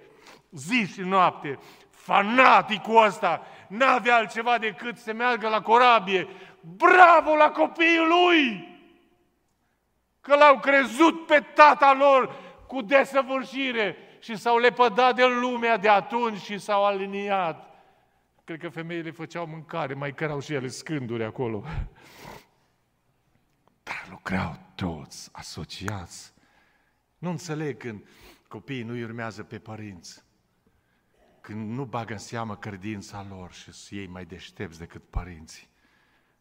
[0.52, 1.60] zi și noapte,
[1.90, 6.28] Fanaticul ăsta n-avea altceva decât să meargă la corabie.
[6.62, 8.68] Bravo la copiii lui!
[10.22, 12.36] Că l-au crezut pe tata lor
[12.68, 17.76] cu desăvârșire și s-au lepădat de lumea de atunci și s-au aliniat.
[18.44, 21.64] Cred că femeile făceau mâncare, mai cărau și ele scânduri acolo.
[23.84, 26.35] Dar lucrau toți asociați.
[27.26, 28.08] Nu înțeleg când
[28.48, 30.24] copiii nu urmează pe părinți.
[31.42, 35.68] Când nu bagă în seamă credința lor și sunt ei mai deștepți decât părinții.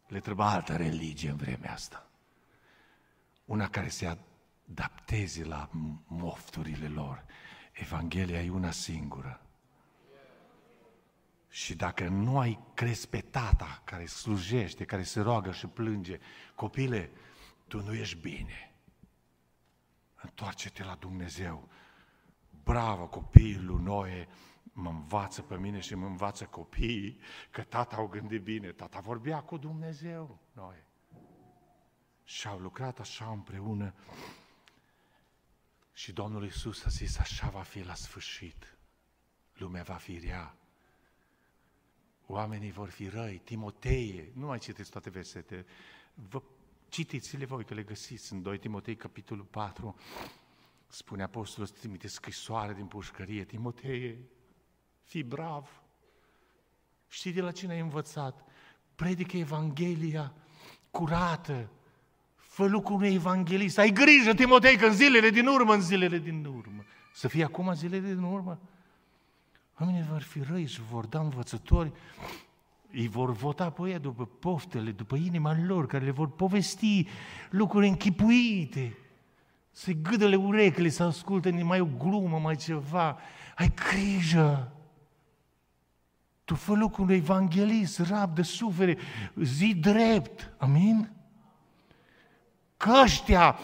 [0.07, 2.09] Le trebuie altă religie în vremea asta.
[3.45, 4.17] Una care se
[4.67, 5.69] adapteze la
[6.07, 7.25] mofturile lor.
[7.71, 9.41] Evanghelia e una singură.
[11.49, 16.19] Și dacă nu ai crezi pe tata care slujește, care se roagă și plânge,
[16.55, 17.11] copile,
[17.67, 18.74] tu nu ești bine.
[20.25, 21.69] Întoarce-te la Dumnezeu.
[22.63, 24.27] Bravo, copiii lui Noe,
[24.63, 27.19] mă învață pe mine și mă învață copiii
[27.51, 28.71] că tata au gândit bine.
[28.71, 30.85] Tata vorbea cu Dumnezeu, Noe.
[32.23, 33.93] Și au lucrat așa împreună.
[35.93, 38.77] Și Domnul Iisus a zis, așa va fi la sfârșit.
[39.53, 40.55] Lumea va fi rea.
[42.25, 43.37] Oamenii vor fi răi.
[43.37, 45.65] Timoteie, nu mai citiți toate versete.
[46.13, 46.41] Vă
[46.89, 49.95] citiți-le voi că le găsiți în 2 Timotei, capitolul 4.
[50.87, 53.43] Spune Apostolul, trimite scrisoare din pușcărie.
[53.43, 54.19] Timoteie,
[55.03, 55.81] fii brav.
[57.07, 58.45] Știi de la cine ai învățat?
[58.95, 60.33] Predică Evanghelia
[60.91, 61.69] curată.
[62.35, 63.77] Fă lucrul unui evanghelist.
[63.77, 66.83] Ai grijă, Timotei, că în zilele din urmă, în zilele din urmă.
[67.13, 68.59] Să fie acum zilele din urmă.
[69.79, 71.91] Oamenii vor fi răi și vor da învățători
[72.95, 77.07] îi vor vota pe ea după poftele, după inima lor, care le vor povesti
[77.49, 78.97] lucruri închipuite.
[79.71, 83.17] Se gâdăle urechile să asculte mai o glumă, mai ceva.
[83.55, 84.71] Ai grijă!
[86.43, 88.97] Tu fă lucrul evanghelist, rab de sufere,
[89.35, 90.53] zi drept.
[90.57, 91.11] Amin?
[92.77, 93.59] Că ăștia,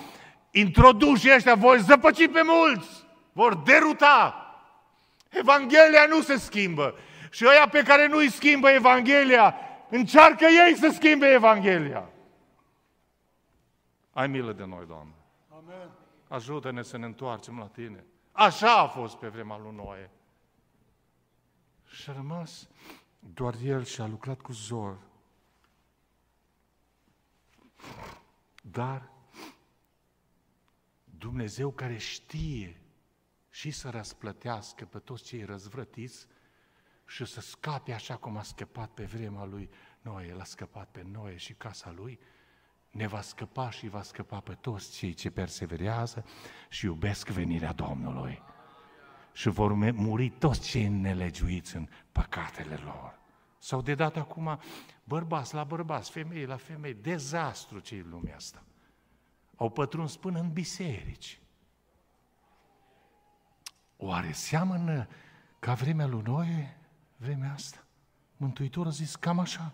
[0.51, 2.89] introduși ăștia, vor zăpăci pe mulți,
[3.31, 4.35] vor deruta.
[5.29, 6.95] Evanghelia nu se schimbă.
[7.31, 9.55] Și ăia pe care nu îi schimbă Evanghelia,
[9.89, 12.09] încearcă ei să schimbe Evanghelia.
[14.11, 15.13] Ai milă de noi, Doamne.
[15.49, 15.89] Amen.
[16.27, 18.05] Ajută-ne să ne întoarcem la Tine.
[18.31, 20.11] Așa a fost pe vremea lui Noe.
[21.85, 22.67] Și a rămas
[23.19, 24.97] doar el și a lucrat cu zor.
[28.61, 29.09] Dar
[31.17, 32.81] Dumnezeu care știe
[33.49, 36.27] și să răsplătească pe toți cei răzvrătiți,
[37.11, 39.69] și să scape așa cum a scăpat pe vremea lui
[40.01, 42.19] Noe, el a scăpat pe Noe și casa lui,
[42.89, 46.25] ne va scăpa și va scăpa pe toți cei ce perseverează
[46.69, 48.41] și iubesc venirea Domnului.
[49.33, 53.19] Și vor muri toți cei nelegiuiți în păcatele lor.
[53.57, 54.59] Sau de dată acum
[55.03, 58.63] bărbați la bărbați, femei la femei, dezastru ce în lumea asta.
[59.55, 61.39] Au pătruns până în biserici.
[63.97, 65.07] Oare seamănă
[65.59, 66.80] ca vremea lui Noe?
[67.21, 67.83] Vremea asta.
[68.37, 69.73] Mântuitorul a zis cam așa.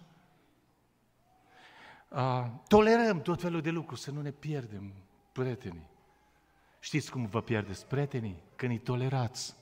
[2.09, 4.93] A, tolerăm tot felul de lucruri, să nu ne pierdem
[5.31, 5.89] prietenii.
[6.79, 8.43] Știți cum vă pierdeți prietenii?
[8.55, 9.55] Când îi tolerați.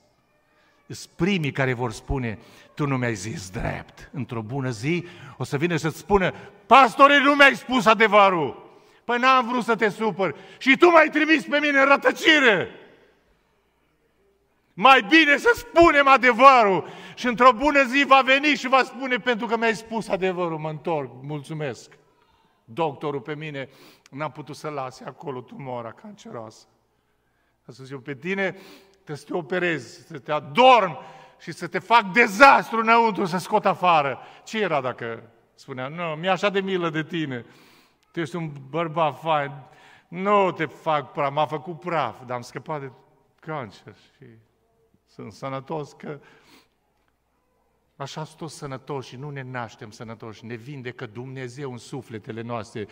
[0.88, 2.38] Sunt primii care vor spune,
[2.74, 4.10] tu nu mi-ai zis drept.
[4.12, 5.06] Într-o bună zi
[5.36, 6.32] o să vină să-ți spună,
[6.66, 8.80] pastore, nu mi-ai spus adevărul.
[9.04, 10.36] Păi n-am vrut să te supăr.
[10.58, 12.68] Și tu m-ai trimis pe mine în rătăcire.
[14.78, 19.46] Mai bine să spunem adevărul și într-o bună zi va veni și va spune pentru
[19.46, 21.98] că mi-ai spus adevărul, mă întorc, mulțumesc.
[22.64, 23.68] Doctorul pe mine
[24.10, 26.66] n-am putut să lase acolo tumora canceroasă.
[27.68, 28.50] A spus eu, pe tine
[28.92, 30.98] trebuie să te operezi, să te adorm
[31.40, 34.18] și să te fac dezastru înăuntru, să scot afară.
[34.44, 35.22] Ce era dacă
[35.54, 37.44] spunea, nu, mi-e așa de milă de tine,
[38.12, 39.52] tu ești un bărbat fain,
[40.08, 42.90] nu te fac praf, m-a făcut praf, dar am scăpat de
[43.40, 44.26] cancer și
[45.06, 46.18] sunt sănătos că
[47.96, 52.86] Așa sunt toți sănătoși și nu ne naștem sănătoși, ne vindecă Dumnezeu în sufletele noastre,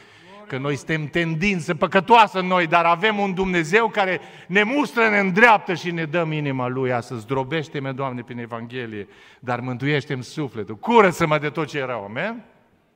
[0.46, 5.18] că noi suntem tendință păcătoasă în noi, dar avem un Dumnezeu care ne mustră, ne
[5.18, 7.20] îndreaptă și ne dăm inima Lui astăzi.
[7.20, 9.08] Zdrobește-mă, Doamne, prin Evanghelie,
[9.40, 10.76] dar mântuiește-mi sufletul.
[10.76, 12.44] Curăță-mă de tot ce e rău, amen?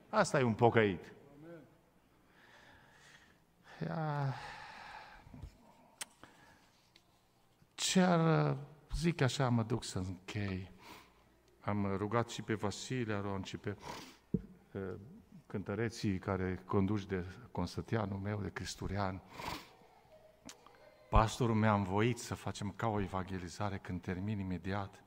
[0.09, 1.13] Asta e un pocăit.
[7.75, 8.57] Ce ar
[8.97, 10.71] zic așa, mă duc să închei.
[11.69, 13.77] Am rugat și pe Vasile Aron și pe
[14.73, 14.83] uh,
[15.47, 19.23] cântăreții care conduci de Constătianul meu, de Cristurian.
[21.11, 25.05] Pastorul mi-a învoit să facem ca o evangelizare când termin imediat.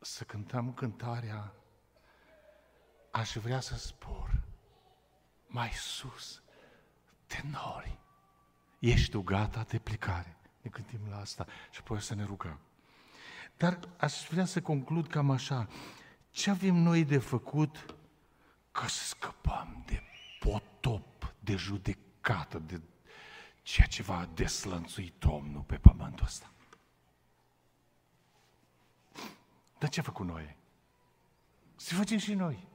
[0.00, 1.54] să cântăm cântarea
[3.10, 4.42] Aș vrea să spor
[5.46, 6.42] mai sus,
[7.26, 7.98] tenori.
[8.78, 10.36] Ești tu gata de plecare?
[10.60, 12.65] Ne gândim la asta și apoi să ne rugăm.
[13.56, 15.68] Dar aș vrea să conclud cam așa.
[16.30, 17.96] Ce avem noi de făcut
[18.72, 20.02] ca să scăpăm de
[20.38, 22.80] potop, de judecată, de
[23.62, 26.50] ceea ce va deslănțui Domnul pe pământul ăsta?
[29.78, 30.56] Dar ce a făcut noi?
[31.76, 32.68] Să facem și noi.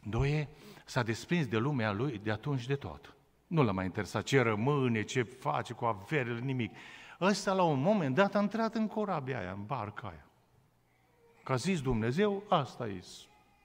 [0.00, 0.48] Noe
[0.84, 3.14] s-a desprins de lumea lui de atunci de tot.
[3.46, 6.74] Nu l-a mai interesat ce rămâne, ce face cu averile, nimic.
[7.20, 10.26] Ăsta la un moment dat a intrat în corabia aia, în barca aia.
[11.42, 13.04] Că a zis Dumnezeu, asta e,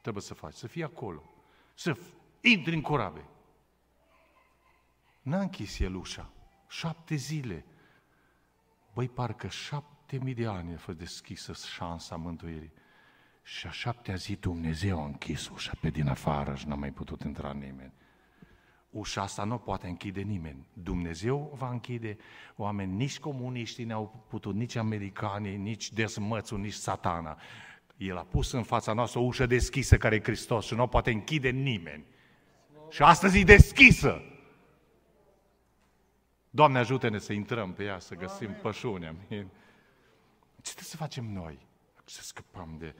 [0.01, 1.23] trebuie să faci, să fii acolo.
[1.73, 1.97] Să
[2.41, 3.25] intri în corabie.
[5.21, 6.29] N-a închis el ușa.
[6.67, 7.65] Șapte zile.
[8.93, 12.73] Băi, parcă șapte mii de ani a fost deschisă șansa mântuirii.
[13.43, 17.21] Și a șaptea zi Dumnezeu a închis ușa pe din afară și n-a mai putut
[17.21, 17.93] intra nimeni.
[18.93, 20.67] Ușa asta nu poate închide nimeni.
[20.73, 22.17] Dumnezeu va închide
[22.55, 27.37] oameni, nici comuniștii n-au putut, nici americanii, nici desmățul, nici satana.
[27.97, 30.87] El a pus în fața noastră o ușă deschisă care e Hristos și nu o
[30.87, 32.05] poate închide nimeni.
[32.89, 34.21] Și astăzi e deschisă.
[36.49, 39.15] Doamne ajută-ne să intrăm pe ea, să găsim pășune.
[39.29, 41.67] Ce trebuie să facem noi?
[42.05, 42.95] Să scăpăm de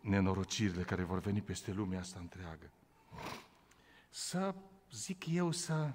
[0.00, 2.70] nenorocirile care vor veni peste lumea asta întreagă.
[4.16, 4.54] Să,
[4.90, 5.92] zic eu, să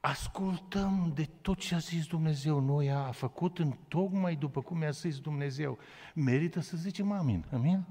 [0.00, 2.60] ascultăm de tot ce a zis Dumnezeu.
[2.60, 5.78] Noi a făcut în tocmai după cum mi-a zis Dumnezeu.
[6.14, 7.44] Merită să zicem amin.
[7.52, 7.84] Amin?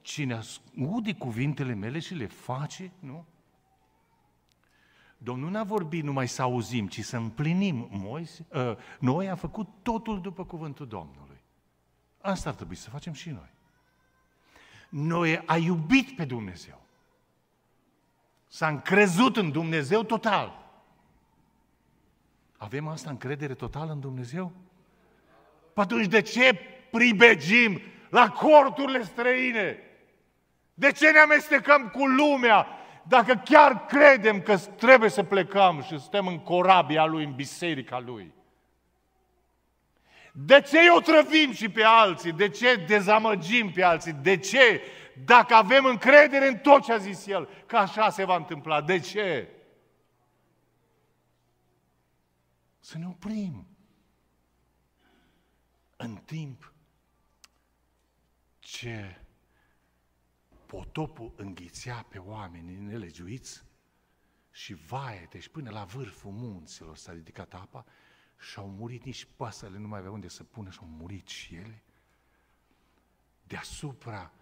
[0.00, 0.40] Cine
[0.78, 3.24] aude cuvintele mele și le face, nu?
[5.16, 7.88] Domnul n-a vorbit numai să auzim, ci să împlinim.
[7.90, 11.40] Moise, uh, noi a făcut totul după cuvântul Domnului.
[12.20, 13.50] Asta ar trebui să facem și noi.
[14.88, 16.86] Noi a iubit pe Dumnezeu.
[18.48, 20.66] S-a încrezut în Dumnezeu total.
[22.56, 24.52] Avem asta încredere totală în Dumnezeu?
[25.72, 26.54] Păi atunci de ce
[26.90, 27.80] pribegim
[28.10, 29.78] la corturile străine?
[30.74, 32.66] De ce ne amestecăm cu lumea
[33.02, 38.32] dacă chiar credem că trebuie să plecăm și suntem în corabia Lui, în biserica Lui?
[40.40, 42.32] De ce îi otrăvim și pe alții?
[42.32, 44.12] De ce dezamăgim pe alții?
[44.12, 44.82] De ce?
[45.24, 48.82] Dacă avem încredere în tot ce a zis El, că așa se va întâmpla.
[48.82, 49.48] De ce?
[52.78, 53.66] Să ne oprim.
[55.96, 56.72] În timp
[58.58, 59.20] ce
[60.66, 63.64] potopul înghițea pe oamenii nelegiuiți
[64.50, 67.84] și vaete și până la vârful munților s-a ridicat apa,
[68.38, 71.54] și au murit nici pasările, nu mai aveau unde să pună și au murit și
[71.54, 71.82] ele.
[73.42, 74.32] Deasupra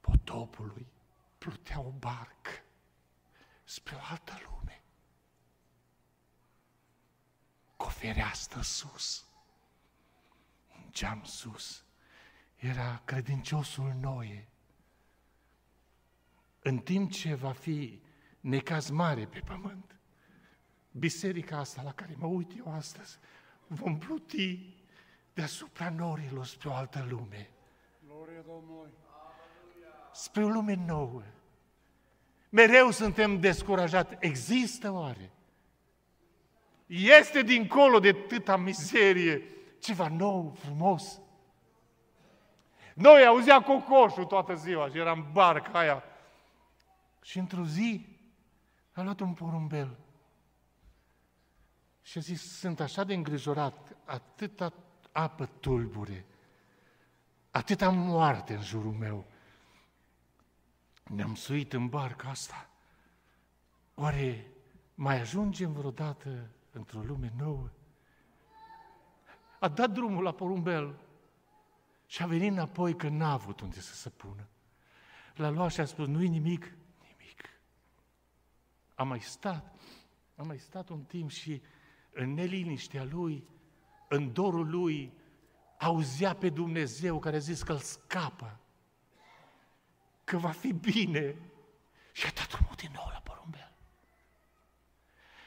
[0.00, 0.86] potopului
[1.38, 2.50] plutea o barcă
[3.64, 4.82] spre o altă lume.
[7.76, 9.26] Cu o fereastră sus,
[10.76, 11.84] un geam sus,
[12.56, 14.48] era credinciosul Noe.
[16.60, 18.02] În timp ce va fi
[18.40, 19.93] necaz mare pe pământ,
[20.98, 23.18] biserica asta la care mă uit eu astăzi,
[23.66, 24.74] vom pluti
[25.32, 27.50] deasupra norilor spre o altă lume.
[28.06, 28.90] Gloria Domnului!
[30.12, 31.22] Spre o lume nouă.
[32.48, 34.16] Mereu suntem descurajați.
[34.18, 35.30] Există oare?
[36.86, 39.42] Este dincolo de tâta mizerie
[39.78, 41.20] ceva nou, frumos.
[42.94, 46.02] Noi auzea cocoșul toată ziua și eram în barca aia.
[47.22, 48.06] Și într-o zi
[48.92, 50.03] a luat un porumbel
[52.04, 54.72] și a zis, sunt așa de îngrijorat, atâta
[55.12, 56.26] apă tulbure,
[57.50, 59.26] atâta moarte în jurul meu.
[61.04, 62.68] Ne-am suit în barca asta.
[63.94, 64.50] Oare
[64.94, 67.70] mai ajungem vreodată într-o lume nouă?
[69.58, 70.98] A dat drumul la porumbel
[72.06, 74.48] și a venit înapoi că n-a avut unde să se pună.
[75.34, 77.48] L-a luat și a spus, nu-i nimic, nimic.
[78.94, 79.74] A mai stat,
[80.36, 81.62] a mai stat un timp și
[82.14, 83.48] în neliniștea lui,
[84.08, 85.12] în dorul lui,
[85.78, 88.60] auzea pe Dumnezeu care a zis că îl scapă,
[90.24, 91.36] că va fi bine.
[92.12, 93.76] Și a dat drumul din nou la porumbel.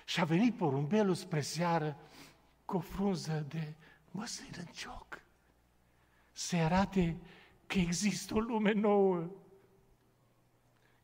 [0.06, 1.98] Și a venit porumbelul spre seară
[2.66, 3.76] cu o frunză de
[4.12, 5.22] măslin în cioc.
[6.32, 7.18] Să arate
[7.68, 9.30] că există o lume nouă,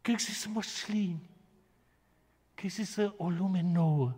[0.02, 1.30] că există măslini,
[2.54, 4.18] că există o lume nouă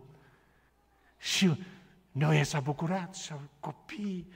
[1.26, 1.64] și
[2.12, 4.26] Noe s-a bucurat și copii,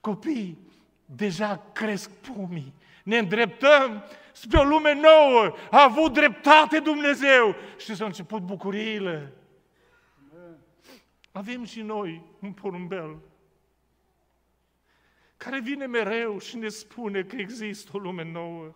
[0.00, 0.58] copii,
[1.04, 2.74] deja cresc pomii.
[3.04, 5.54] Ne îndreptăm spre o lume nouă.
[5.70, 7.54] A avut dreptate Dumnezeu.
[7.76, 9.32] Și s-au început bucuriile.
[11.32, 13.18] Avem și noi un porumbel
[15.36, 18.74] care vine mereu și ne spune că există o lume nouă.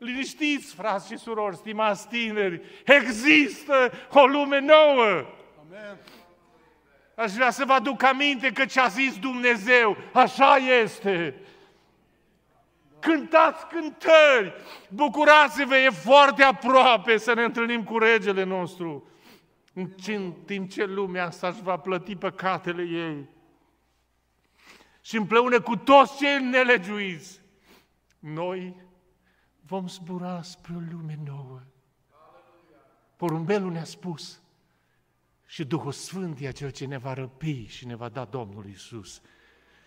[0.00, 5.26] Liniștiți, frați și surori, stimați tineri, există o lume nouă.
[5.60, 5.98] Amen.
[7.14, 11.34] Aș vrea să vă aduc aminte că ce a zis Dumnezeu, așa este.
[13.00, 14.54] Cântați cântări,
[14.88, 19.08] bucurați-vă, e foarte aproape să ne întâlnim cu regele nostru.
[19.74, 23.28] În timp ce lumea asta își va plăti păcatele ei.
[25.00, 27.40] Și împreună cu toți cei nelegiuiți,
[28.18, 28.88] noi
[29.70, 31.60] vom zbura spre o lume nouă.
[33.16, 34.40] Porumbelul ne-a spus
[35.46, 39.22] și Duhul Sfânt e cel ce ne va răpi și ne va da Domnul Isus.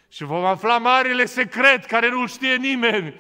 [0.08, 3.14] Și vom afla marile secret care nu știe nimeni.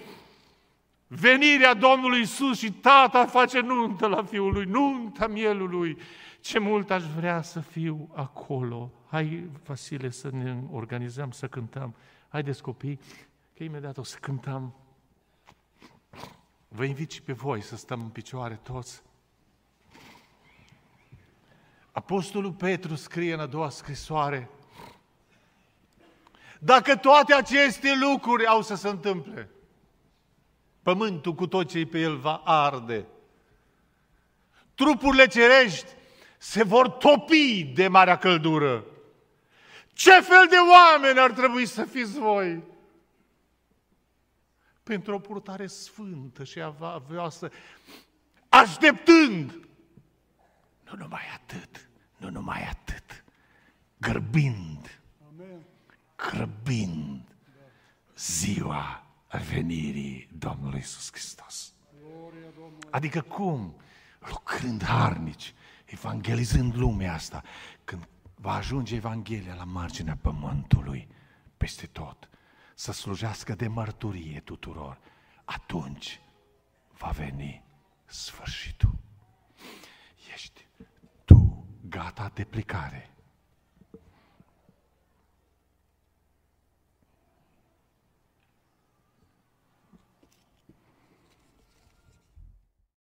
[1.07, 5.97] Venirea Domnului Isus și tata face nuntă la Fiul lui, nunta mielului.
[6.41, 8.91] Ce mult aș vrea să fiu acolo.
[9.09, 11.95] Hai, Vasile, să ne organizăm, să cântăm.
[12.27, 12.99] Haideți, copii,
[13.55, 14.82] că imediat o să cântăm.
[16.75, 19.01] Vă invit și pe voi să stăm în picioare toți.
[21.91, 24.49] Apostolul Petru scrie în a doua scrisoare,
[26.59, 29.49] dacă toate aceste lucruri au să se întâmple,
[30.81, 33.05] pământul cu tot ce pe el va arde,
[34.75, 35.91] trupurile cerești
[36.37, 38.85] se vor topi de marea căldură.
[39.93, 42.63] Ce fel de oameni ar trebui să fiți voi?
[44.83, 47.49] Pentru o purtare sfântă și avioasă,
[48.49, 49.67] așteptând,
[50.83, 53.23] nu numai atât, nu numai atât,
[53.97, 55.01] grăbind,
[56.15, 57.35] grăbind
[58.17, 59.03] ziua
[59.49, 61.73] venirii Domnului Isus Hristos.
[62.89, 63.75] Adică cum?
[64.19, 65.53] Lucrând harnici,
[65.85, 67.43] evangelizând lumea asta,
[67.83, 71.07] când va ajunge Evanghelia la marginea pământului,
[71.57, 72.29] peste tot,
[72.75, 74.99] să slujească de mărturie tuturor,
[75.45, 76.19] atunci
[76.97, 77.63] va veni
[78.05, 78.95] sfârșitul.
[80.33, 80.67] Ești
[81.25, 83.12] tu gata de plecare.